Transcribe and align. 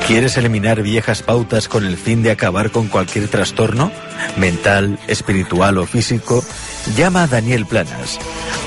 ¿Quieres 0.06 0.39
eliminar 0.39 0.83
viejas 0.83 1.23
pautas 1.23 1.69
con 1.69 1.84
el 1.84 1.98
fin 1.98 2.23
de 2.23 2.31
acabar 2.31 2.70
con 2.70 2.89
cualquier 2.89 3.29
trastorno, 3.29 3.92
mental, 4.37 4.98
espiritual 5.09 5.77
o 5.77 5.84
físico? 5.87 6.42
Llama 6.97 7.25
a 7.25 7.27
Daniel 7.27 7.67
Planas 7.67 8.19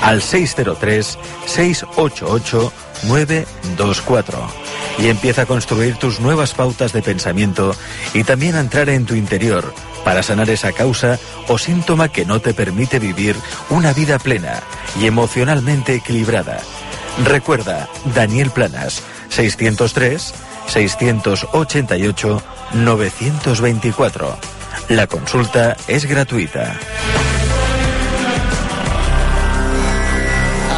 al 0.02 0.20
603-688-924 3.06 4.48
y 4.98 5.08
empieza 5.08 5.42
a 5.42 5.46
construir 5.46 5.96
tus 5.96 6.20
nuevas 6.20 6.54
pautas 6.54 6.92
de 6.92 7.02
pensamiento 7.02 7.74
y 8.14 8.24
también 8.24 8.54
a 8.56 8.60
entrar 8.60 8.88
en 8.88 9.04
tu 9.06 9.14
interior 9.14 9.72
para 10.04 10.22
sanar 10.22 10.48
esa 10.50 10.72
causa 10.72 11.18
o 11.48 11.58
síntoma 11.58 12.08
que 12.08 12.24
no 12.24 12.40
te 12.40 12.54
permite 12.54 12.98
vivir 12.98 13.36
una 13.70 13.92
vida 13.92 14.18
plena 14.18 14.62
y 15.00 15.06
emocionalmente 15.06 15.94
equilibrada. 15.94 16.60
Recuerda, 17.24 17.88
Daniel 18.14 18.50
Planas, 18.50 19.02
603 19.30 20.34
688 20.68 22.42
924. 22.74 24.38
La 24.88 25.06
consulta 25.06 25.76
es 25.88 26.04
gratuita. 26.04 26.78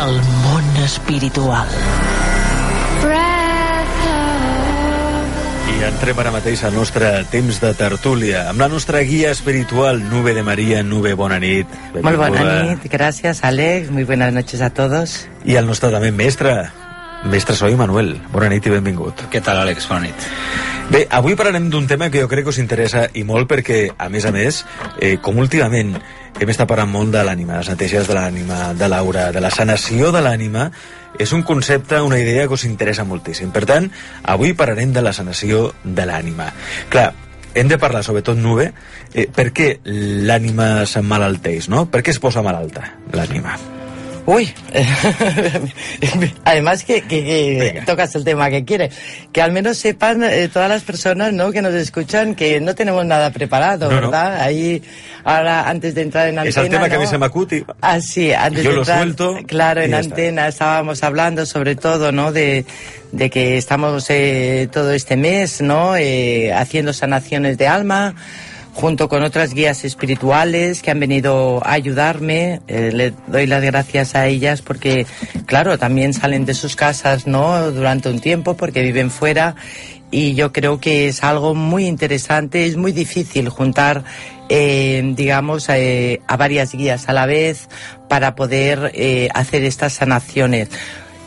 El 0.06 0.22
món 0.42 0.76
espiritual. 0.76 1.68
I 5.78 5.84
entrem 5.86 6.18
ara 6.18 6.32
mateix 6.34 6.64
al 6.66 6.72
nostre 6.74 7.06
temps 7.30 7.60
de 7.62 7.68
tertúlia 7.78 8.48
amb 8.50 8.58
la 8.58 8.66
nostra 8.66 8.98
guia 9.06 9.30
espiritual, 9.30 10.00
Nube 10.10 10.32
de 10.34 10.42
Maria. 10.42 10.82
Nube, 10.82 11.12
bona 11.14 11.38
nit. 11.38 11.68
Muy 11.94 12.16
buena 12.16 12.42
Benvinguda. 12.42 12.62
nit, 12.64 12.90
gracias 12.90 13.44
Alex, 13.44 13.90
muy 13.90 14.02
buenas 14.02 14.32
noches 14.32 14.60
a 14.60 14.70
todos. 14.70 15.28
I 15.46 15.54
el 15.54 15.66
nostre 15.70 15.92
també 15.94 16.10
mestre, 16.10 16.68
mestre 17.24 17.56
Soy 17.56 17.76
Manuel. 17.76 18.16
Bona 18.32 18.48
nit 18.52 18.66
i 18.66 18.72
benvingut. 18.72 19.26
Què 19.32 19.42
tal, 19.44 19.62
Àlex? 19.64 19.88
Bona 19.90 20.06
nit. 20.06 20.28
Bé, 20.88 21.02
avui 21.12 21.36
parlarem 21.36 21.68
d'un 21.68 21.86
tema 21.86 22.08
que 22.08 22.22
jo 22.22 22.28
crec 22.30 22.46
que 22.46 22.54
us 22.54 22.60
interessa 22.62 23.08
i 23.12 23.24
molt 23.28 23.48
perquè, 23.50 23.90
a 23.98 24.08
més 24.08 24.24
a 24.24 24.32
més, 24.32 24.62
eh, 25.00 25.18
com 25.20 25.36
últimament 25.36 25.98
hem 26.38 26.48
estat 26.48 26.68
parlant 26.70 26.88
molt 26.88 27.12
de 27.12 27.24
l'ànima, 27.26 27.58
les 27.58 27.68
neteges 27.68 28.08
de 28.08 28.16
l'ànima, 28.16 28.72
de 28.78 28.88
l'aura, 28.88 29.28
de 29.32 29.40
la 29.44 29.50
sanació 29.50 30.12
de 30.14 30.22
l'ànima, 30.24 30.70
és 31.18 31.32
un 31.32 31.42
concepte, 31.42 32.00
una 32.00 32.18
idea 32.18 32.46
que 32.46 32.54
us 32.54 32.64
interessa 32.64 33.04
moltíssim. 33.04 33.50
Per 33.52 33.66
tant, 33.66 33.90
avui 34.22 34.54
parlarem 34.54 34.92
de 34.92 35.02
la 35.02 35.12
sanació 35.12 35.72
de 35.84 36.06
l'ànima. 36.06 36.52
Clar, 36.88 37.10
hem 37.54 37.68
de 37.68 37.78
parlar, 37.78 38.04
sobretot 38.04 38.38
Nube, 38.38 38.72
eh, 39.12 39.26
per 39.26 39.50
què 39.52 39.80
l'ànima 39.84 40.86
s'emmalalteix, 40.86 41.68
no? 41.68 41.90
Per 41.90 42.02
què 42.02 42.14
es 42.14 42.22
posa 42.22 42.42
malalta 42.42 42.94
l'ànima? 43.12 43.77
Uy, 44.30 44.52
además 46.44 46.84
que, 46.84 47.00
que- 47.00 47.72
que 47.74 47.82
tocas 47.86 48.14
el 48.14 48.24
tema 48.24 48.50
que 48.50 48.62
quiere, 48.64 48.90
que 49.32 49.40
al 49.40 49.52
menos 49.52 49.78
sepan 49.78 50.22
eh, 50.22 50.48
todas 50.52 50.68
las 50.68 50.82
personas 50.82 51.32
¿no? 51.32 51.50
que 51.50 51.62
nos 51.62 51.72
escuchan 51.72 52.34
que 52.34 52.60
no 52.60 52.74
tenemos 52.74 53.06
nada 53.06 53.30
preparado, 53.30 53.88
No, 53.90 53.94
no. 54.02 54.10
¿verdad? 54.10 54.40
Ahí, 54.42 54.82
ahora 55.24 55.68
antes 55.68 55.94
de 55.94 56.02
entrar 56.02 56.28
en 56.28 56.38
antena... 56.38 56.50
És 56.50 56.56
el 56.58 56.68
tema 56.68 56.88
que 56.90 56.96
¿no? 56.96 57.00
mi 57.00 57.06
se 57.06 57.16
m'acut 57.16 57.52
i... 57.54 57.64
Ah, 57.80 58.00
sí, 58.02 58.32
antes 58.34 58.64
Yo 58.64 58.70
de 58.70 58.76
lo 58.76 58.82
entrar, 58.82 58.98
suelto 58.98 59.38
Claro, 59.46 59.80
en 59.80 59.92
ya 59.92 60.00
está. 60.00 60.14
antena 60.14 60.48
estábamos 60.48 61.02
hablando 61.02 61.46
sobre 61.46 61.74
todo, 61.76 62.12
¿no? 62.12 62.30
De, 62.30 62.66
de 63.12 63.30
que 63.30 63.56
estamos 63.56 64.04
eh, 64.10 64.68
todo 64.70 64.92
este 64.92 65.16
mes, 65.16 65.62
¿no? 65.62 65.96
Eh, 65.96 66.52
haciendo 66.52 66.92
sanaciones 66.92 67.56
de 67.56 67.66
alma 67.66 68.14
junto 68.78 69.08
con 69.08 69.24
otras 69.24 69.54
guías 69.54 69.84
espirituales 69.84 70.82
que 70.82 70.92
han 70.92 71.00
venido 71.00 71.60
a 71.66 71.72
ayudarme. 71.72 72.60
Eh, 72.68 72.92
le 72.92 73.12
doy 73.26 73.48
las 73.48 73.60
gracias 73.60 74.14
a 74.14 74.28
ellas 74.28 74.62
porque, 74.62 75.04
claro, 75.46 75.78
también 75.78 76.14
salen 76.14 76.44
de 76.46 76.54
sus 76.54 76.76
casas, 76.76 77.26
¿no? 77.26 77.72
Durante 77.72 78.08
un 78.08 78.20
tiempo 78.20 78.56
porque 78.56 78.82
viven 78.82 79.10
fuera 79.10 79.56
y 80.12 80.34
yo 80.34 80.52
creo 80.52 80.78
que 80.78 81.08
es 81.08 81.24
algo 81.24 81.56
muy 81.56 81.86
interesante, 81.86 82.66
es 82.66 82.76
muy 82.76 82.92
difícil 82.92 83.48
juntar, 83.48 84.04
eh, 84.48 85.02
digamos, 85.16 85.68
eh, 85.70 86.20
a 86.28 86.36
varias 86.36 86.72
guías 86.72 87.08
a 87.08 87.12
la 87.12 87.26
vez 87.26 87.68
para 88.08 88.36
poder 88.36 88.92
eh, 88.94 89.28
hacer 89.34 89.64
estas 89.64 89.94
sanaciones. 89.94 90.70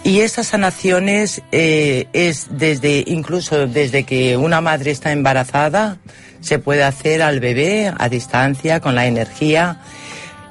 Y 0.03 0.21
estas 0.21 0.47
sanaciones 0.47 1.43
eh, 1.51 2.07
es 2.13 2.47
desde, 2.49 3.03
incluso 3.05 3.67
desde 3.67 4.03
que 4.03 4.35
una 4.35 4.59
madre 4.59 4.89
está 4.89 5.11
embarazada, 5.11 5.97
se 6.39 6.57
puede 6.57 6.83
hacer 6.83 7.21
al 7.21 7.39
bebé 7.39 7.93
a 7.95 8.09
distancia 8.09 8.79
con 8.79 8.95
la 8.95 9.05
energía. 9.05 9.79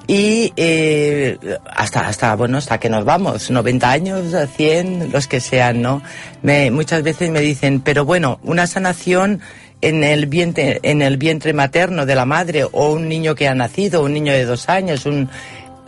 Y 0.07 0.53
eh, 0.57 1.37
hasta 1.69 2.07
hasta 2.07 2.35
bueno 2.35 2.59
hasta 2.59 2.79
que 2.79 2.89
nos 2.89 3.05
vamos 3.05 3.49
90 3.49 3.91
años 3.91 4.35
100 4.57 5.13
los 5.13 5.29
que 5.29 5.39
sean 5.39 5.83
no 5.83 6.03
me, 6.43 6.73
muchas 6.73 7.05
veces 7.05 7.31
me 7.31 7.39
dicen 7.39 7.81
pero 7.81 8.05
bueno 8.05 8.41
una 8.43 8.67
sanación 8.67 9.41
en 9.81 10.03
el 10.03 10.27
vientre 10.27 10.81
en 10.83 11.03
el 11.03 11.17
vientre 11.17 11.53
materno 11.53 12.07
de 12.07 12.17
la 12.17 12.25
madre 12.25 12.65
o 12.65 12.91
un 12.91 13.09
niño 13.09 13.37
que 13.37 13.47
ha 13.47 13.55
nacido 13.55 14.03
un 14.03 14.13
niño 14.13 14.33
de 14.33 14.47
dos 14.47 14.69
años 14.69 15.07
un 15.07 15.31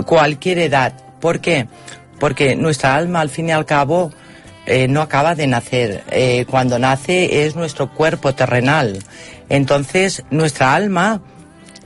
cualquier 0.07 0.59
edad 0.59 0.93
¿por 1.19 1.41
qué? 1.41 1.67
Porque 2.23 2.55
nuestra 2.55 2.95
alma 2.95 3.21
al 3.21 3.31
fin 3.31 3.49
y 3.49 3.51
al 3.51 3.67
cabo 3.67 4.13
eh, 4.65 4.87
no 4.87 5.03
acaba 5.03 5.35
de 5.35 5.49
nacer. 5.49 6.05
Eh, 6.09 6.47
cuando 6.49 6.79
nace 6.79 7.45
es 7.45 7.57
nuestro 7.57 7.93
cuerpo 7.93 8.33
terrenal. 8.33 9.01
Entonces, 9.49 10.23
nuestra 10.31 10.73
alma 10.73 11.21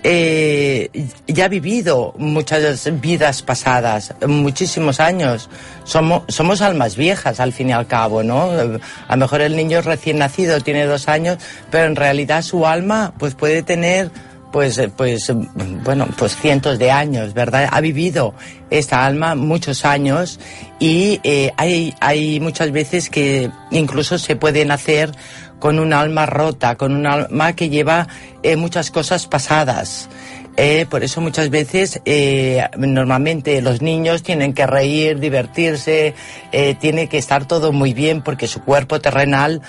eh, 0.03 0.91
ya 1.27 1.47
ha 1.47 1.49
vivido 1.49 2.13
muchas 2.19 3.01
vidas 3.01 3.41
pasadas, 3.41 4.13
muchísimos 4.27 5.01
años. 5.01 5.49
Somos, 5.85 6.25
somos 6.29 6.61
almas 6.61 6.97
viejas 6.97 7.41
al 7.41 7.55
fin 7.55 7.71
y 7.71 7.73
al 7.73 7.87
cabo, 7.87 8.23
¿no? 8.23 8.51
A 9.09 9.17
lo 9.17 9.17
mejor 9.17 9.41
el 9.41 9.57
niño 9.57 9.79
es 9.79 9.87
recién 9.87 10.19
nacido, 10.19 10.61
tiene 10.61 10.85
dos 10.85 11.09
años, 11.09 11.39
pero 11.71 11.87
en 11.87 11.97
realidad 11.97 12.43
su 12.43 12.67
alma 12.67 13.15
pues 13.19 13.35
puede 13.35 13.63
tener 13.63 14.11
pues, 14.57 14.79
eh, 14.79 14.89
pues, 14.89 15.29
eh, 15.29 15.35
bueno, 15.85 16.09
pues 16.17 16.35
cientos 16.35 16.79
de 16.79 16.91
años, 16.91 17.35
¿verdad? 17.35 17.69
Ha 17.71 17.83
vivido 17.83 18.33
esta 18.71 19.05
alma 19.05 19.35
muchos 19.35 19.85
años 19.85 20.41
y 20.81 21.21
eh, 21.25 21.53
hay, 21.59 21.93
hay 22.01 22.41
muchas 22.41 22.73
veces 22.73 23.11
que 23.11 23.51
incluso 23.71 24.19
se 24.19 24.35
pueden 24.35 24.71
hacer 24.71 25.13
con 25.59 25.79
un 25.79 25.93
alma 25.93 26.25
rota, 26.25 26.77
con 26.77 26.95
un 26.95 27.07
alma 27.07 27.53
que 27.53 27.69
lleva 27.69 28.09
muchas 28.57 28.91
cosas 28.91 29.27
pasadas. 29.27 30.09
Por 30.89 31.05
eso 31.05 31.21
muchas 31.21 31.51
veces 31.51 32.01
normalmente 32.79 33.61
los 33.61 33.83
niños 33.83 34.23
tienen 34.23 34.55
que 34.55 34.67
reír, 34.67 35.19
divertirse, 35.19 36.15
tiene 36.81 37.09
que 37.09 37.19
estar 37.19 37.47
todo 37.47 37.73
muy 37.73 37.93
bien 37.93 38.23
porque 38.23 38.47
su 38.47 38.63
cuerpo 38.63 39.01
terrenal 39.01 39.61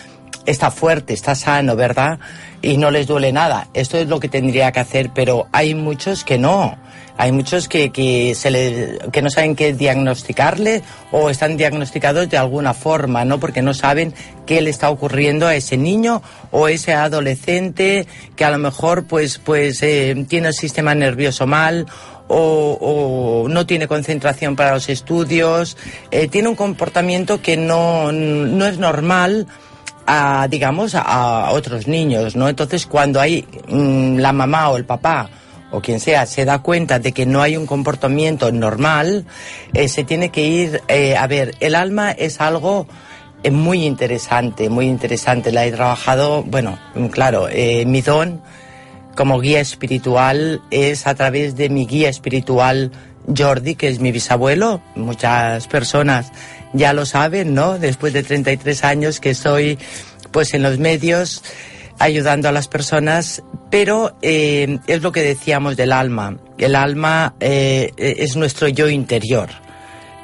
está 0.48 0.72
fuerte, 0.72 1.14
está 1.14 1.36
sano, 1.36 1.76
¿verdad? 1.76 2.20
Y 2.64 2.78
no 2.78 2.90
les 2.90 3.06
duele 3.06 3.32
nada. 3.32 3.68
Esto 3.76 3.98
es 3.98 4.08
lo 4.08 4.20
que 4.20 4.30
tendría 4.30 4.72
que 4.72 4.80
hacer, 4.80 5.12
pero 5.14 5.48
hay 5.52 5.76
muchos 5.76 6.24
que 6.24 6.40
no. 6.40 6.76
Hay 7.20 7.32
muchos 7.32 7.68
que, 7.68 7.92
que, 7.92 8.36
se 8.36 8.52
le, 8.52 9.00
que 9.12 9.24
no 9.24 9.30
saben 9.30 9.56
qué 9.56 9.74
diagnosticarle 9.74 10.84
o 11.12 11.30
están 11.32 11.58
diagnosticados 11.58 12.30
de 12.30 12.38
alguna 12.38 12.76
forma, 12.76 13.26
¿no? 13.26 13.40
Porque 13.40 13.64
no 13.64 13.74
saben 13.74 14.14
qué 14.46 14.62
le 14.62 14.70
está 14.70 14.90
ocurriendo 14.90 15.48
a 15.48 15.56
ese 15.56 15.78
niño 15.78 16.22
o 16.52 16.68
ese 16.68 16.94
adolescente 16.94 18.08
que 18.36 18.46
a 18.46 18.52
lo 18.52 18.60
mejor 18.60 19.06
pues, 19.06 19.40
pues 19.40 19.82
eh, 19.82 20.26
tiene 20.30 20.50
el 20.50 20.54
sistema 20.54 20.94
nervioso 20.94 21.48
mal 21.48 21.88
o, 22.28 23.48
no 23.50 23.66
tiene 23.66 23.88
concentración 23.88 24.56
para 24.56 24.74
los 24.74 24.90
estudios, 24.90 25.78
eh, 26.12 26.28
tiene 26.28 26.50
un 26.50 26.56
comportamiento 26.56 27.42
que 27.42 27.58
no, 27.58 28.12
no 28.12 28.66
es 28.66 28.78
normal 28.78 29.48
a, 30.08 30.48
digamos, 30.50 30.96
a, 30.96 31.52
otros 31.52 31.88
niños, 31.88 32.36
¿no? 32.36 32.48
Entonces, 32.48 32.88
cuando 32.88 33.20
hay 33.20 33.46
mm, 33.68 34.18
la 34.18 34.32
mamá 34.32 34.70
o 34.70 34.78
el 34.78 34.86
papá 34.86 35.30
o 35.70 35.82
quien 35.82 36.00
sea 36.00 36.26
se 36.26 36.46
da 36.46 36.60
cuenta 36.60 36.98
de 36.98 37.12
que 37.12 37.26
no 37.26 37.42
hay 37.42 37.58
un 37.58 37.66
comportamiento 37.66 38.52
normal, 38.52 39.26
eh, 39.74 39.90
se 39.90 40.06
tiene 40.06 40.30
que 40.30 40.44
ir 40.44 40.82
eh, 40.88 41.18
a 41.18 41.28
ver. 41.28 41.56
El 41.60 41.76
alma 41.76 42.12
es 42.12 42.40
algo 42.40 42.88
es 43.44 43.52
muy 43.52 43.86
interesante, 43.86 44.70
muy 44.70 44.88
interesante. 44.88 45.52
La 45.52 45.66
he 45.66 45.72
trabajado, 45.72 46.44
bueno, 46.44 46.80
claro, 47.12 47.48
eh, 47.50 47.86
mi 47.86 48.02
don 48.02 48.42
como 49.16 49.40
guía 49.40 49.60
espiritual 49.60 50.62
es 50.70 51.08
a 51.08 51.16
través 51.16 51.56
de 51.56 51.70
mi 51.70 51.86
guía 51.86 52.08
espiritual 52.08 52.92
Jordi, 53.36 53.76
que 53.76 53.88
es 53.88 54.00
mi 54.00 54.12
bisabuelo. 54.12 54.82
Muchas 54.96 55.68
personas 55.68 56.32
ya 56.74 56.94
lo 56.94 57.06
saben, 57.06 57.54
¿no? 57.54 57.80
Después 57.80 58.14
de 58.14 58.24
33 58.24 58.84
años 58.84 59.20
que 59.20 59.32
estoy 59.32 59.78
pues 60.32 60.54
en 60.54 60.64
los 60.64 60.78
medios 60.80 61.44
ayudando 62.00 62.48
a 62.48 62.52
las 62.52 62.68
personas, 62.68 63.42
pero 63.70 64.16
eh, 64.22 64.80
es 64.88 65.02
lo 65.02 65.12
que 65.12 65.24
decíamos 65.24 65.78
del 65.78 65.92
alma. 65.92 66.38
El 66.58 66.76
alma 66.76 67.36
eh, 67.40 67.92
es 67.98 68.36
nuestro 68.36 68.68
yo 68.68 68.88
interior. 68.90 69.50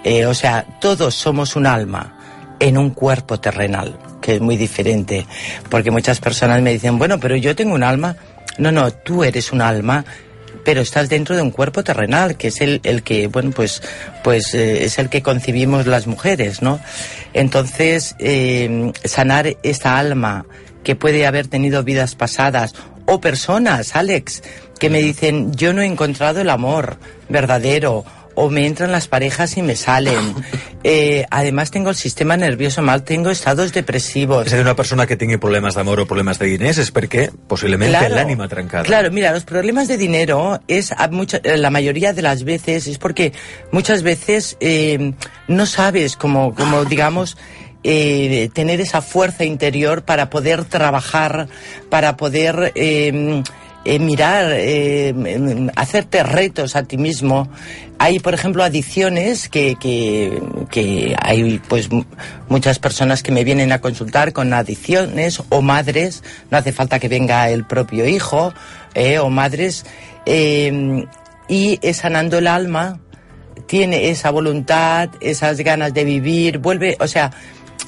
Eh, 0.03 0.25
o 0.25 0.33
sea, 0.33 0.65
todos 0.79 1.15
somos 1.15 1.55
un 1.55 1.65
alma 1.65 2.55
en 2.59 2.77
un 2.77 2.91
cuerpo 2.91 3.39
terrenal, 3.39 3.97
que 4.21 4.35
es 4.35 4.41
muy 4.41 4.57
diferente, 4.57 5.25
porque 5.69 5.91
muchas 5.91 6.19
personas 6.19 6.61
me 6.61 6.71
dicen, 6.71 6.97
bueno, 6.97 7.19
pero 7.19 7.35
yo 7.35 7.55
tengo 7.55 7.73
un 7.73 7.83
alma. 7.83 8.15
No, 8.57 8.71
no, 8.71 8.91
tú 8.91 9.23
eres 9.23 9.51
un 9.51 9.61
alma 9.61 10.05
pero 10.63 10.81
estás 10.81 11.09
dentro 11.09 11.35
de 11.35 11.41
un 11.41 11.51
cuerpo 11.51 11.83
terrenal, 11.83 12.37
que 12.37 12.47
es 12.47 12.61
el, 12.61 12.81
el 12.83 13.03
que, 13.03 13.27
bueno, 13.27 13.51
pues, 13.51 13.81
pues 14.23 14.53
eh, 14.53 14.85
es 14.85 14.99
el 14.99 15.09
que 15.09 15.21
concibimos 15.21 15.87
las 15.87 16.07
mujeres, 16.07 16.61
¿no? 16.61 16.79
Entonces, 17.33 18.15
eh, 18.19 18.91
sanar 19.03 19.57
esta 19.63 19.97
alma 19.97 20.45
que 20.83 20.95
puede 20.95 21.25
haber 21.25 21.47
tenido 21.47 21.83
vidas 21.83 22.15
pasadas 22.15 22.73
o 23.05 23.19
personas, 23.19 23.95
Alex, 23.95 24.43
que 24.79 24.89
me 24.89 25.01
dicen, 25.01 25.53
yo 25.53 25.73
no 25.73 25.81
he 25.81 25.85
encontrado 25.85 26.41
el 26.41 26.49
amor 26.49 26.97
verdadero 27.29 28.05
o 28.35 28.49
me 28.49 28.65
entran 28.67 28.91
las 28.91 29.07
parejas 29.07 29.57
y 29.57 29.61
me 29.61 29.75
salen. 29.75 30.35
Eh, 30.85 31.25
además 31.31 31.71
tengo 31.71 31.89
el 31.91 31.95
sistema 31.95 32.35
nervioso 32.35 32.81
mal, 32.81 33.03
tengo 33.05 33.29
estados 33.29 33.71
depresivos. 33.71 34.51
Dir, 34.51 34.59
una 34.59 34.75
persona 34.75 35.07
que 35.07 35.15
tingui 35.15 35.37
problemes 35.39 35.75
d'amor 35.79 36.01
o 36.01 36.05
problemes 36.05 36.39
de 36.41 36.49
diners 36.51 36.75
és 36.83 36.89
perquè 36.91 37.29
posiblement 37.47 37.87
Claro. 37.87 38.09
té 38.09 38.17
l'ànima 38.17 38.49
trencada. 38.51 38.83
Claro, 38.83 39.07
mira, 39.09 39.31
los 39.31 39.45
problemas 39.47 39.87
de 39.87 39.95
dinero 39.95 40.59
es 40.67 40.91
a 40.91 41.07
mucha- 41.07 41.39
eh, 41.41 41.55
la 41.55 41.69
mayoría 41.69 42.11
de 42.11 42.21
las 42.21 42.43
veces 42.43 42.87
es 42.87 42.97
porque 42.97 43.31
muchas 43.71 44.03
veces 44.03 44.57
eh, 44.59 45.13
no 45.47 45.65
sabes 45.65 46.17
cómo, 46.17 46.53
como 46.53 46.83
digamos, 46.93 47.37
eh, 47.85 48.49
tener 48.53 48.81
esa 48.81 49.01
fuerza 49.01 49.45
interior 49.45 50.03
para 50.03 50.29
poder 50.29 50.65
trabajar, 50.65 51.47
para 51.89 52.17
poder 52.17 52.73
eh, 52.75 53.41
eh, 53.85 53.99
mirar, 53.99 54.51
eh, 54.51 55.09
em, 55.09 55.69
hacerte 55.75 56.23
retos 56.23 56.75
a 56.75 56.83
ti 56.83 56.97
mismo. 56.97 57.47
Hay, 57.99 58.19
por 58.19 58.33
ejemplo, 58.33 58.63
adicciones 58.63 59.49
que, 59.49 59.75
que, 59.79 60.41
que 60.69 61.15
hay 61.21 61.59
pues 61.67 61.89
muchas 62.49 62.79
personas 62.79 63.23
que 63.23 63.31
me 63.31 63.43
vienen 63.43 63.71
a 63.71 63.79
consultar 63.79 64.33
con 64.33 64.53
adicciones 64.53 65.41
o 65.49 65.61
madres, 65.61 66.23
no 66.51 66.57
hace 66.57 66.71
falta 66.71 66.99
que 66.99 67.07
venga 67.07 67.49
el 67.49 67.65
propio 67.65 68.07
hijo, 68.07 68.53
eh, 68.93 69.19
o 69.19 69.29
madres, 69.29 69.85
eh, 70.25 71.05
y 71.47 71.79
sanando 71.93 72.37
el 72.37 72.47
alma, 72.47 72.99
tiene 73.67 74.09
esa 74.09 74.31
voluntad, 74.31 75.09
esas 75.21 75.57
ganas 75.59 75.93
de 75.93 76.03
vivir, 76.03 76.59
vuelve, 76.59 76.97
o 76.99 77.07
sea, 77.07 77.31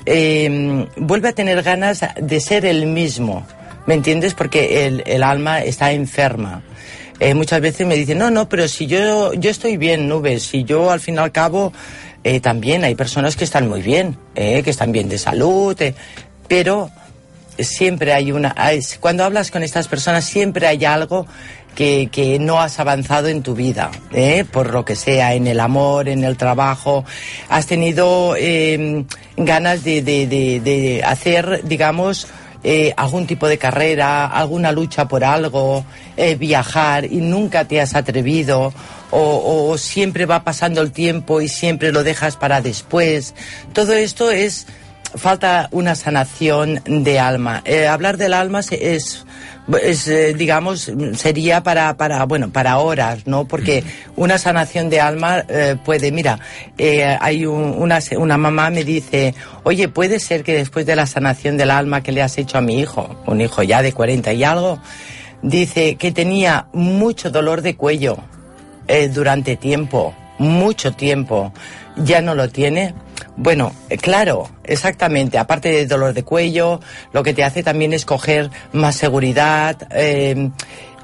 eh, 0.05 0.87
vuelve 0.97 1.29
a 1.29 1.33
tener 1.33 1.61
ganas 1.63 2.01
de 2.19 2.39
ser 2.39 2.65
el 2.65 2.85
mismo, 2.87 3.45
¿me 3.85 3.93
entiendes? 3.93 4.33
Porque 4.33 4.85
el, 4.85 5.03
el 5.05 5.23
alma 5.23 5.61
está 5.61 5.91
enferma. 5.91 6.61
Eh, 7.19 7.33
muchas 7.33 7.61
veces 7.61 7.87
me 7.87 7.95
dicen, 7.95 8.17
no, 8.17 8.29
no, 8.29 8.49
pero 8.49 8.67
si 8.67 8.87
yo, 8.87 9.33
yo 9.33 9.49
estoy 9.49 9.77
bien, 9.77 10.09
nubes, 10.09 10.43
si 10.43 10.63
yo 10.65 10.91
al 10.91 10.99
fin 10.99 11.15
y 11.15 11.19
al 11.19 11.31
cabo 11.31 11.71
eh, 12.25 12.39
también 12.41 12.83
hay 12.83 12.95
personas 12.95 13.35
que 13.37 13.45
están 13.45 13.69
muy 13.69 13.81
bien, 13.81 14.17
eh, 14.35 14.61
que 14.63 14.69
están 14.69 14.91
bien 14.91 15.07
de 15.07 15.17
salud, 15.17 15.79
eh, 15.81 15.93
pero 16.49 16.89
siempre 17.57 18.11
hay 18.11 18.33
una... 18.33 18.53
cuando 18.99 19.23
hablas 19.23 19.49
con 19.49 19.63
estas 19.63 19.87
personas 19.87 20.25
siempre 20.25 20.67
hay 20.67 20.83
algo 20.83 21.25
que, 21.73 22.09
que 22.11 22.37
no 22.37 22.59
has 22.59 22.79
avanzado 22.81 23.29
en 23.29 23.43
tu 23.43 23.53
vida, 23.55 23.91
¿eh? 24.13 24.43
por 24.51 24.73
lo 24.73 24.83
que 24.83 24.97
sea, 24.97 25.35
en 25.35 25.47
el 25.47 25.61
amor, 25.61 26.09
en 26.09 26.25
el 26.25 26.35
trabajo. 26.35 27.05
Has 27.47 27.65
tenido 27.65 28.35
ganas 29.37 29.83
de, 29.85 30.01
de- 30.01 30.27
de- 30.27 30.59
de 30.59 31.03
hacer, 31.05 31.61
digamos, 31.63 32.27
eh, 32.67 32.93
algún 32.97 33.27
tipo 33.27 33.47
de 33.47 33.59
carrera, 33.59 34.25
alguna 34.25 34.71
lucha 34.71 35.07
por 35.07 35.23
algo, 35.23 35.85
eh, 36.17 36.33
viajar 36.33 37.05
y 37.05 37.17
nunca 37.17 37.65
te 37.65 37.79
has 37.79 37.93
atrevido. 37.93 38.73
O, 39.11 39.69
o 39.69 39.77
siempre 39.77 40.25
va 40.25 40.43
pasando 40.43 40.81
el 40.81 40.91
tiempo 40.91 41.39
y 41.39 41.47
siempre 41.47 41.91
lo 41.91 42.03
dejas 42.03 42.37
para 42.37 42.61
después. 42.61 43.35
Todo 43.71 43.93
esto 43.93 44.31
es 44.31 44.65
falta 45.15 45.69
una 45.71 45.95
sanación 45.95 46.81
de 46.85 47.19
alma. 47.19 47.61
Eh, 47.65 47.87
hablar 47.87 48.17
del 48.17 48.33
alma 48.33 48.59
es, 48.59 49.25
es, 49.81 50.07
eh, 50.07 50.33
digamos, 50.37 50.91
sería 51.15 51.63
para, 51.63 51.95
para, 51.97 52.23
bueno, 52.25 52.51
para 52.51 52.77
horas, 52.77 53.25
¿no? 53.25 53.45
Porque 53.45 53.83
una 54.15 54.37
sanación 54.37 54.89
de 54.89 55.01
alma 55.01 55.43
eh, 55.49 55.75
puede, 55.83 56.11
mira, 56.11 56.39
eh, 56.77 57.17
hay 57.19 57.45
un- 57.45 57.75
una, 57.77 57.99
una 58.17 58.37
mamá 58.37 58.69
me 58.69 58.83
dice, 58.83 59.33
oye, 59.63 59.87
puede 59.87 60.19
ser 60.19 60.43
que 60.43 60.53
después 60.53 60.85
de 60.85 60.95
la 60.95 61.05
sanación 61.05 61.57
del 61.57 61.71
alma 61.71 62.01
que 62.03 62.11
le 62.11 62.21
has 62.21 62.37
hecho 62.37 62.57
a 62.57 62.61
mi 62.61 62.79
hijo, 62.79 63.15
un 63.25 63.41
hijo 63.41 63.63
ya 63.63 63.81
de 63.81 63.91
40 63.93 64.33
y 64.33 64.43
algo, 64.43 64.79
dice 65.41 65.95
que 65.95 66.11
tenía 66.11 66.67
mucho 66.73 67.29
dolor 67.31 67.61
de 67.61 67.75
cuello 67.75 68.17
durante 69.13 69.55
tiempo, 69.55 70.13
mucho 70.37 70.91
tiempo, 70.91 71.51
ya 71.97 72.21
no 72.21 72.35
lo 72.35 72.49
tiene. 72.49 72.93
Bueno, 73.37 73.73
eh, 73.89 73.97
claro, 73.97 74.49
exactamente. 74.63 75.37
Aparte 75.37 75.69
de 75.69 75.85
dolor 75.85 76.13
de 76.13 76.23
cuello, 76.23 76.79
lo 77.11 77.23
que 77.23 77.33
te 77.33 77.43
hace 77.43 77.63
también 77.63 77.93
es 77.93 78.05
coger 78.05 78.49
más 78.71 78.95
seguridad, 78.95 79.87
eh, 79.91 80.51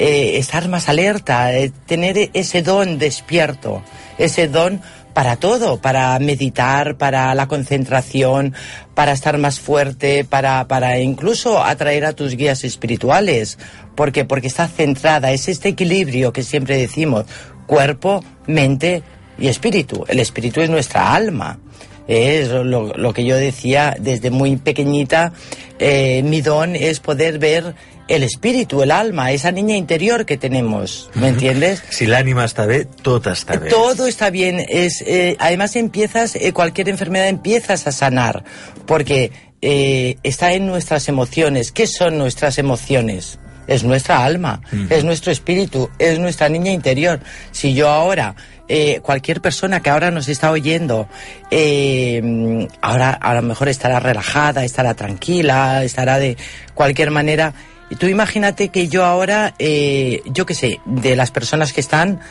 eh, 0.04 0.40
estar 0.40 0.68
más 0.68 0.90
alerta, 0.90 1.54
eh, 1.54 1.72
tener 1.86 2.32
ese 2.34 2.64
don 2.64 2.98
despierto, 2.98 3.84
ese 4.18 4.48
don 4.48 4.82
para 5.14 5.36
todo, 5.36 5.80
para 5.80 6.18
meditar, 6.18 6.98
para 6.98 7.36
la 7.36 7.48
concentración, 7.48 8.56
para 8.96 9.12
estar 9.12 9.38
más 9.38 9.60
fuerte, 9.60 10.24
para, 10.24 10.68
para 10.68 10.98
incluso 11.00 11.64
atraer 11.64 12.06
a 12.06 12.14
tus 12.14 12.36
guías 12.36 12.64
espirituales. 12.64 13.60
porque 13.94 14.26
Porque 14.26 14.48
está 14.48 14.68
centrada, 14.68 15.32
es 15.34 15.48
este 15.48 15.70
equilibrio 15.70 16.34
que 16.34 16.42
siempre 16.42 16.78
decimos, 16.78 17.26
cuerpo, 17.68 18.24
mente 18.48 19.04
y 19.42 19.48
espíritu. 19.48 20.06
El 20.08 20.20
espíritu 20.20 20.62
es 20.62 20.70
nuestra 20.70 21.14
alma. 21.14 21.60
Es 22.08 22.50
lo, 22.50 22.64
lo 22.64 23.14
que 23.14 23.26
yo 23.26 23.36
decía 23.36 23.96
desde 24.00 24.32
muy 24.32 24.58
pequeñita, 24.58 25.34
eh, 25.80 26.24
mi 26.24 26.42
don 26.42 26.76
es 26.76 27.00
poder 27.00 27.40
ver 27.40 27.76
el 28.08 28.24
espíritu, 28.24 28.84
el 28.84 28.92
alma, 28.92 29.32
esa 29.32 29.52
niña 29.52 29.76
interior 29.76 30.26
que 30.26 30.38
tenemos, 30.38 31.10
¿me 31.14 31.30
entiendes? 31.34 31.82
Si 31.90 32.08
l'ànima 32.10 32.44
està 32.50 32.66
bé, 32.68 32.84
tot 33.06 33.30
està 33.32 33.58
bé. 33.62 33.70
Todo 33.72 34.08
está 34.08 34.30
bien. 34.30 34.60
Es, 34.68 35.02
eh, 35.06 35.38
además 35.40 35.76
empiezas, 35.76 36.36
eh, 36.36 36.52
cualquier 36.52 36.90
enfermedad 36.90 37.30
empiezas 37.30 37.88
a 37.88 37.92
sanar, 37.92 38.44
porque 38.86 39.32
eh, 39.62 40.18
está 40.24 40.54
en 40.54 40.68
nuestras 40.68 41.08
emociones. 41.08 41.72
¿Qué 41.72 41.88
son 41.88 42.18
nuestras 42.18 42.58
emociones? 42.58 43.40
Es 43.68 43.84
nuestra 43.86 44.26
alma, 44.26 44.62
es 44.90 45.06
nuestro 45.06 45.32
espíritu, 45.32 45.90
es 45.98 46.20
nuestra 46.20 46.50
niña 46.50 46.74
interior. 46.74 47.22
Si 47.52 47.74
yo 47.74 47.88
ahora, 47.88 48.36
eh, 48.74 49.02
cualquier 49.02 49.42
persona 49.42 49.82
que 49.82 49.90
ahora 49.90 50.12
nos 50.12 50.30
está 50.30 50.50
oyendo, 50.50 51.10
eh, 51.52 52.68
ahora 52.82 53.10
a 53.12 53.34
lo 53.34 53.42
mejor 53.42 53.68
estará 53.68 54.00
relajada, 54.00 54.64
estará 54.64 54.94
tranquila, 54.94 55.84
estará 55.84 56.20
de 56.20 56.38
cualquier 56.74 57.12
manera. 57.12 57.54
Y 57.90 57.96
tú 57.98 58.08
imagínate 58.08 58.70
que 58.70 58.88
yo 58.88 59.04
ahora, 59.04 59.56
eh, 59.60 60.22
yo 60.26 60.46
qué 60.46 60.54
sé, 60.54 60.80
de 60.86 61.18
las 61.18 61.32
personas 61.32 61.74
que 61.74 61.82
están, 61.82 62.22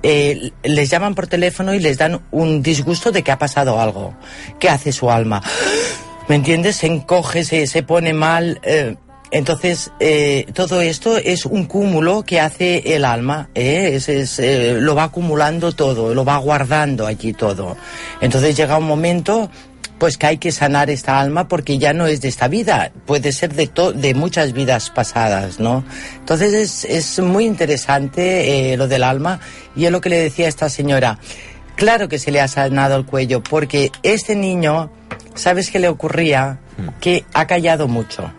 les 0.00 0.88
llaman 0.88 1.16
por 1.16 1.26
teléfono 1.26 1.74
y 1.74 1.80
les 1.80 1.98
dan 1.98 2.20
un 2.30 2.62
disgusto 2.62 3.10
de 3.10 3.24
que 3.24 3.32
ha 3.32 3.38
pasado 3.38 3.80
algo. 3.80 4.14
¿Qué 4.60 4.68
hace 4.68 4.92
su 4.92 5.10
alma? 5.10 5.42
¿Me 6.28 6.36
entiendes? 6.36 6.76
Se 6.76 6.86
encoge, 6.86 7.42
se, 7.42 7.66
se 7.66 7.82
pone 7.82 8.12
mal. 8.12 8.60
Entonces, 9.30 9.90
eh, 10.00 10.46
todo 10.54 10.80
esto 10.80 11.18
es 11.18 11.44
un 11.44 11.66
cúmulo 11.66 12.22
que 12.22 12.40
hace 12.40 12.94
el 12.94 13.04
alma, 13.04 13.50
¿eh? 13.54 13.90
es, 13.94 14.08
es, 14.08 14.38
eh, 14.38 14.78
lo 14.80 14.94
va 14.94 15.04
acumulando 15.04 15.72
todo, 15.72 16.14
lo 16.14 16.24
va 16.24 16.38
guardando 16.38 17.06
allí 17.06 17.34
todo. 17.34 17.76
Entonces 18.20 18.56
llega 18.56 18.78
un 18.78 18.86
momento 18.86 19.50
pues 19.98 20.16
que 20.16 20.26
hay 20.26 20.38
que 20.38 20.52
sanar 20.52 20.90
esta 20.90 21.20
alma 21.20 21.48
porque 21.48 21.76
ya 21.76 21.92
no 21.92 22.06
es 22.06 22.20
de 22.20 22.28
esta 22.28 22.48
vida, 22.48 22.92
puede 23.04 23.32
ser 23.32 23.52
de, 23.54 23.66
to 23.66 23.92
de 23.92 24.14
muchas 24.14 24.52
vidas 24.52 24.90
pasadas, 24.90 25.58
¿no? 25.58 25.84
Entonces 26.20 26.54
es, 26.54 26.84
es 26.84 27.18
muy 27.18 27.44
interesante 27.44 28.72
eh, 28.72 28.76
lo 28.76 28.88
del 28.88 29.02
alma 29.02 29.40
y 29.76 29.84
es 29.86 29.92
lo 29.92 30.00
que 30.00 30.08
le 30.08 30.20
decía 30.20 30.46
a 30.46 30.48
esta 30.48 30.68
señora. 30.68 31.18
Claro 31.74 32.08
que 32.08 32.18
se 32.18 32.30
le 32.30 32.40
ha 32.40 32.48
sanado 32.48 32.96
el 32.96 33.04
cuello 33.04 33.42
porque 33.42 33.90
este 34.02 34.36
niño, 34.36 34.90
¿sabes 35.34 35.70
qué 35.70 35.78
le 35.78 35.88
ocurría? 35.88 36.60
Que 37.00 37.24
ha 37.34 37.48
callado 37.48 37.88
mucho 37.88 38.32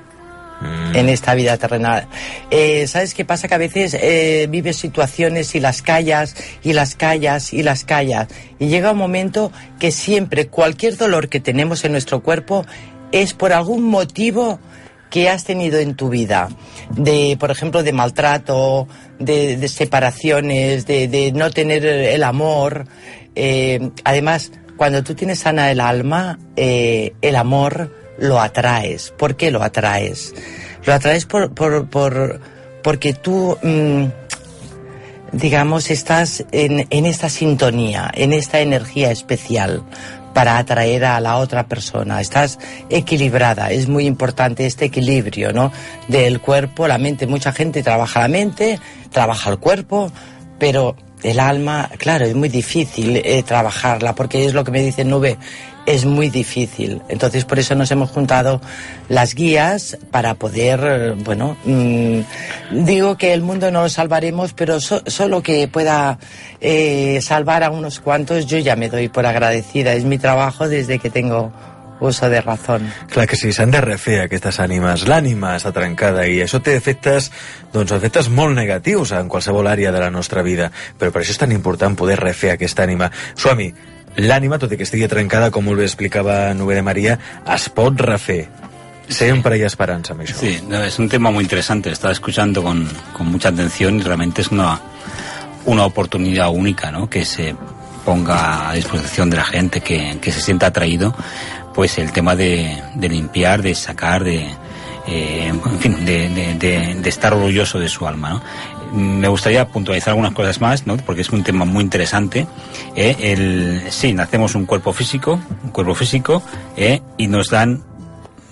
en 0.93 1.09
esta 1.09 1.35
vida 1.35 1.57
terrenal. 1.57 2.07
Eh, 2.51 2.87
¿Sabes 2.87 3.13
qué 3.13 3.25
pasa? 3.25 3.47
Que 3.47 3.55
a 3.55 3.59
veces 3.59 3.93
eh, 3.93 4.47
vives 4.49 4.77
situaciones 4.77 5.55
y 5.55 5.59
las 5.59 5.81
callas, 5.81 6.35
y 6.63 6.73
las 6.73 6.95
callas, 6.95 7.53
y 7.53 7.63
las 7.63 7.83
callas. 7.85 8.27
Y 8.59 8.67
llega 8.67 8.91
un 8.91 8.97
momento 8.97 9.51
que 9.79 9.91
siempre, 9.91 10.47
cualquier 10.47 10.97
dolor 10.97 11.29
que 11.29 11.39
tenemos 11.39 11.85
en 11.85 11.93
nuestro 11.93 12.21
cuerpo, 12.21 12.65
es 13.11 13.33
por 13.33 13.53
algún 13.53 13.83
motivo 13.83 14.59
que 15.09 15.29
has 15.29 15.43
tenido 15.43 15.79
en 15.79 15.95
tu 15.95 16.09
vida, 16.09 16.49
de, 16.91 17.35
por 17.39 17.49
ejemplo, 17.49 17.81
de 17.81 17.93
maltrato, 17.93 18.87
de, 19.17 19.67
separaciones, 19.67 20.85
de, 20.85 21.07
de, 21.07 21.31
no 21.31 21.49
tener 21.49 21.85
el 21.85 22.23
amor. 22.23 22.85
Eh, 23.35 23.89
además, 24.03 24.51
cuando 24.77 25.03
tú 25.03 25.15
tienes 25.15 25.39
sana 25.39 25.71
el 25.71 25.79
alma, 25.79 26.39
eh, 26.55 27.13
el 27.21 27.35
amor 27.35 27.93
lo 28.19 28.39
atraes. 28.39 29.13
¿Por 29.17 29.35
qué 29.35 29.51
lo 29.51 29.63
atraes? 29.63 30.33
Lo 30.85 30.93
atraes 30.93 31.25
por, 31.25 31.53
por, 31.53 31.89
por 31.89 32.39
porque 32.83 33.13
tú, 33.13 33.57
mmm, 33.61 34.05
digamos, 35.31 35.91
estás 35.91 36.45
en, 36.51 36.87
en 36.89 37.05
esta 37.05 37.29
sintonía, 37.29 38.09
en 38.13 38.33
esta 38.33 38.59
energía 38.61 39.11
especial 39.11 39.83
para 40.33 40.57
atraer 40.57 41.05
a 41.05 41.19
la 41.19 41.37
otra 41.37 41.67
persona. 41.67 42.21
Estás 42.21 42.59
equilibrada. 42.89 43.71
Es 43.71 43.87
muy 43.87 44.05
importante 44.05 44.65
este 44.65 44.85
equilibrio, 44.85 45.51
¿no? 45.51 45.71
Del 46.07 46.39
cuerpo, 46.39 46.87
la 46.87 46.97
mente. 46.97 47.27
Mucha 47.27 47.51
gente 47.51 47.83
trabaja 47.83 48.21
la 48.21 48.27
mente, 48.27 48.79
trabaja 49.11 49.49
el 49.49 49.57
cuerpo, 49.57 50.11
pero 50.59 50.95
el 51.23 51.39
alma, 51.39 51.89
claro, 51.97 52.25
es 52.25 52.35
muy 52.35 52.49
difícil 52.49 53.17
eh, 53.17 53.43
trabajarla, 53.43 54.15
porque 54.15 54.45
es 54.45 54.53
lo 54.53 54.63
que 54.63 54.71
me 54.71 54.81
dice 54.81 55.03
Nube, 55.03 55.37
es 55.89 56.05
muy 56.05 56.29
difícil. 56.29 57.01
Entonces, 57.09 57.45
por 57.45 57.57
eso 57.57 57.73
nos 57.73 57.89
hemos 57.89 58.11
juntado 58.11 58.61
las 59.09 59.33
guías 59.33 59.97
para 60.11 60.35
poder, 60.35 61.15
bueno, 61.15 61.57
mmm, 61.65 62.19
digo 62.85 63.17
que 63.17 63.33
el 63.33 63.41
mundo 63.41 63.71
no 63.71 63.81
lo 63.81 63.89
salvaremos, 63.89 64.53
pero 64.53 64.79
so, 64.79 65.01
solo 65.07 65.41
que 65.41 65.67
pueda 65.67 66.19
eh, 66.61 67.19
salvar 67.23 67.63
a 67.63 67.71
unos 67.71 67.99
cuantos, 67.99 68.45
yo 68.45 68.59
ya 68.59 68.75
me 68.75 68.87
doy 68.87 69.09
por 69.09 69.25
agradecida. 69.25 69.93
Es 69.93 70.05
mi 70.05 70.19
trabajo 70.19 70.69
desde 70.69 70.99
que 70.99 71.09
tengo 71.09 71.51
uso 71.99 72.29
de 72.29 72.39
razón. 72.39 72.91
Clar 73.09 73.27
que 73.27 73.35
sí, 73.35 73.51
s'han 73.51 73.71
de 73.71 73.81
refer 73.81 74.21
aquestes 74.23 74.61
ànimes. 74.61 75.07
L'ànima 75.09 75.55
està 75.57 75.73
trencada 75.75 76.25
i 76.29 76.39
això 76.45 76.61
té 76.63 76.77
efectes, 76.77 77.31
doncs, 77.73 77.91
efectes 77.97 78.29
molt 78.29 78.55
negatius 78.55 79.11
en 79.17 79.27
qualsevol 79.27 79.67
àrea 79.67 79.91
de 79.91 80.05
la 80.05 80.13
nostra 80.13 80.45
vida. 80.45 80.69
Però 80.99 81.11
per 81.11 81.23
això 81.23 81.35
és 81.35 81.41
tan 81.41 81.51
important 81.51 81.97
poder 81.99 82.19
refer 82.21 82.53
aquesta 82.53 82.85
ànima. 82.85 83.09
Suami, 83.35 83.73
l'ànima, 84.17 84.57
tot 84.57 84.71
i 84.73 84.77
que 84.77 84.87
estigui 84.87 85.07
trencada, 85.07 85.51
com 85.51 85.65
molt 85.65 85.79
bé 85.79 85.85
explicava 85.85 86.53
Nube 86.53 86.75
de 86.75 86.81
María, 86.81 87.19
es 87.45 87.69
pot 87.69 87.99
refer. 88.01 88.47
Siempre 89.09 89.55
hay 89.55 89.63
esperanza, 89.63 90.13
me 90.13 90.27
Sí, 90.27 90.61
no, 90.67 90.83
es 90.83 90.99
un 90.99 91.09
tema 91.09 91.31
muy 91.31 91.43
interesante. 91.43 91.89
Estaba 91.91 92.13
escuchando 92.13 92.61
con, 92.61 92.87
con 93.13 93.27
mucha 93.27 93.49
atención 93.49 93.99
y 93.99 94.03
realmente 94.03 94.41
es 94.41 94.51
una, 94.51 94.79
una 95.65 95.85
oportunidad 95.85 96.49
única, 96.49 96.91
¿no? 96.91 97.09
Que 97.09 97.25
se 97.25 97.55
ponga 98.05 98.69
a 98.69 98.73
disposición 98.73 99.29
de 99.29 99.37
la 99.37 99.45
gente, 99.45 99.81
que, 99.81 100.19
que 100.21 100.31
se 100.31 100.41
sienta 100.41 100.67
atraído 100.67 101.15
pues 101.73 101.97
el 101.97 102.11
tema 102.11 102.35
de, 102.35 102.81
de 102.95 103.09
limpiar, 103.09 103.61
de 103.61 103.73
sacar, 103.73 104.23
de, 104.23 104.47
eh, 105.07 105.47
en 105.47 105.79
fin, 105.79 106.05
de, 106.05 106.29
de, 106.29 106.95
de, 106.95 107.09
estar 107.09 107.33
orgulloso 107.33 107.79
de 107.79 107.87
su 107.87 108.07
alma. 108.07 108.29
¿no? 108.29 108.41
Me 108.93 109.27
gustaría 109.27 109.67
puntualizar 109.67 110.11
algunas 110.11 110.33
cosas 110.33 110.61
más, 110.61 110.87
¿no? 110.87 110.97
porque 110.97 111.21
es 111.21 111.29
un 111.29 111.43
tema 111.43 111.65
muy 111.65 111.83
interesante. 111.83 112.47
¿eh? 112.95 113.15
El, 113.19 113.91
sí, 113.91 114.13
nacemos 114.13 114.55
un 114.55 114.65
cuerpo 114.65 114.93
físico, 114.93 115.39
un 115.63 115.69
cuerpo 115.71 115.95
físico, 115.95 116.41
¿eh? 116.75 117.01
y 117.17 117.27
nos 117.27 117.49
dan, 117.49 117.83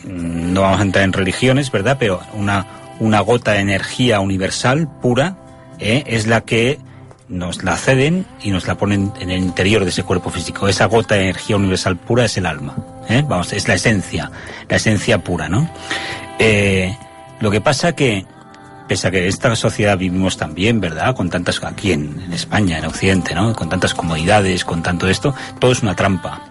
no 0.04 0.62
vamos 0.62 0.80
a 0.80 0.84
entrar 0.84 1.04
en 1.06 1.14
religiones, 1.14 1.72
¿verdad? 1.72 1.98
Pero 2.00 2.22
una, 2.34 2.68
una 3.00 3.20
gota 3.22 3.54
de 3.54 3.60
energía 3.60 4.20
universal, 4.20 4.88
pura, 5.02 5.38
¿eh? 5.80 6.04
es 6.06 6.28
la 6.28 6.42
que 6.42 6.80
nos 7.30 7.64
la 7.64 7.76
ceden 7.76 8.26
y 8.42 8.52
nos 8.52 8.68
la 8.68 8.76
ponen 8.76 9.12
en 9.20 9.32
el 9.32 9.40
interior 9.40 9.84
de 9.84 9.90
ese 9.90 10.04
cuerpo 10.04 10.30
físico. 10.30 10.68
Esa 10.68 10.86
gota 10.86 11.16
de 11.16 11.24
energía 11.24 11.56
universal 11.56 11.98
pura 11.98 12.26
es 12.26 12.38
el 12.38 12.46
alma. 12.46 12.76
Vamos, 13.28 13.54
es 13.54 13.68
la 13.68 13.76
esencia, 13.76 14.32
la 14.70 14.76
esencia 14.76 15.20
pura, 15.20 15.48
¿no? 15.48 15.70
Lo 17.40 17.52
que 17.52 17.62
pasa 17.62 17.94
que, 17.94 18.26
pese 18.88 19.08
a 19.08 19.12
que 19.12 19.28
esta 19.28 19.56
sociedad 19.56 19.98
vivimos 19.98 20.38
también, 20.38 20.80
¿verdad? 20.80 21.16
Con 21.16 21.30
tantas, 21.30 21.64
aquí 21.64 21.92
en, 21.92 22.32
España, 22.32 22.78
en 22.78 22.86
Occidente, 22.86 23.36
¿no? 23.36 23.54
Con 23.54 23.70
tantas 23.70 23.94
comodidades, 23.94 24.64
con 24.66 24.82
tanto 24.82 25.08
esto, 25.08 25.36
todo 25.60 25.72
es 25.72 25.82
una 25.82 25.96
trampa. 25.96 26.42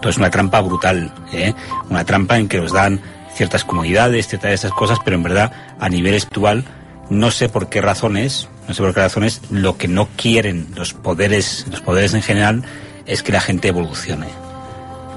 Todo 0.00 0.10
es 0.10 0.16
una 0.16 0.30
trampa 0.30 0.60
brutal, 0.60 1.12
¿eh? 1.32 1.54
Una 1.88 2.04
trampa 2.04 2.38
en 2.38 2.48
que 2.48 2.58
nos 2.58 2.72
dan 2.72 3.00
ciertas 3.34 3.64
comodidades, 3.64 4.28
ciertas 4.28 4.52
esas 4.52 4.72
cosas, 4.72 4.98
pero 5.04 5.16
en 5.16 5.22
verdad, 5.22 5.52
a 5.78 5.88
nivel 5.88 6.14
espiritual, 6.14 6.64
no 7.08 7.30
sé 7.30 7.48
por 7.48 7.68
qué 7.68 7.80
razones, 7.80 8.48
no 8.66 8.74
sé 8.74 8.82
por 8.82 8.94
qué 8.94 9.00
razones, 9.00 9.40
lo 9.50 9.76
que 9.76 9.88
no 9.88 10.08
quieren 10.16 10.68
los 10.74 10.94
poderes, 10.94 11.66
los 11.70 11.80
poderes 11.80 12.14
en 12.14 12.22
general, 12.22 12.64
es 13.06 13.22
que 13.22 13.32
la 13.32 13.40
gente 13.40 13.68
evolucione. 13.68 14.28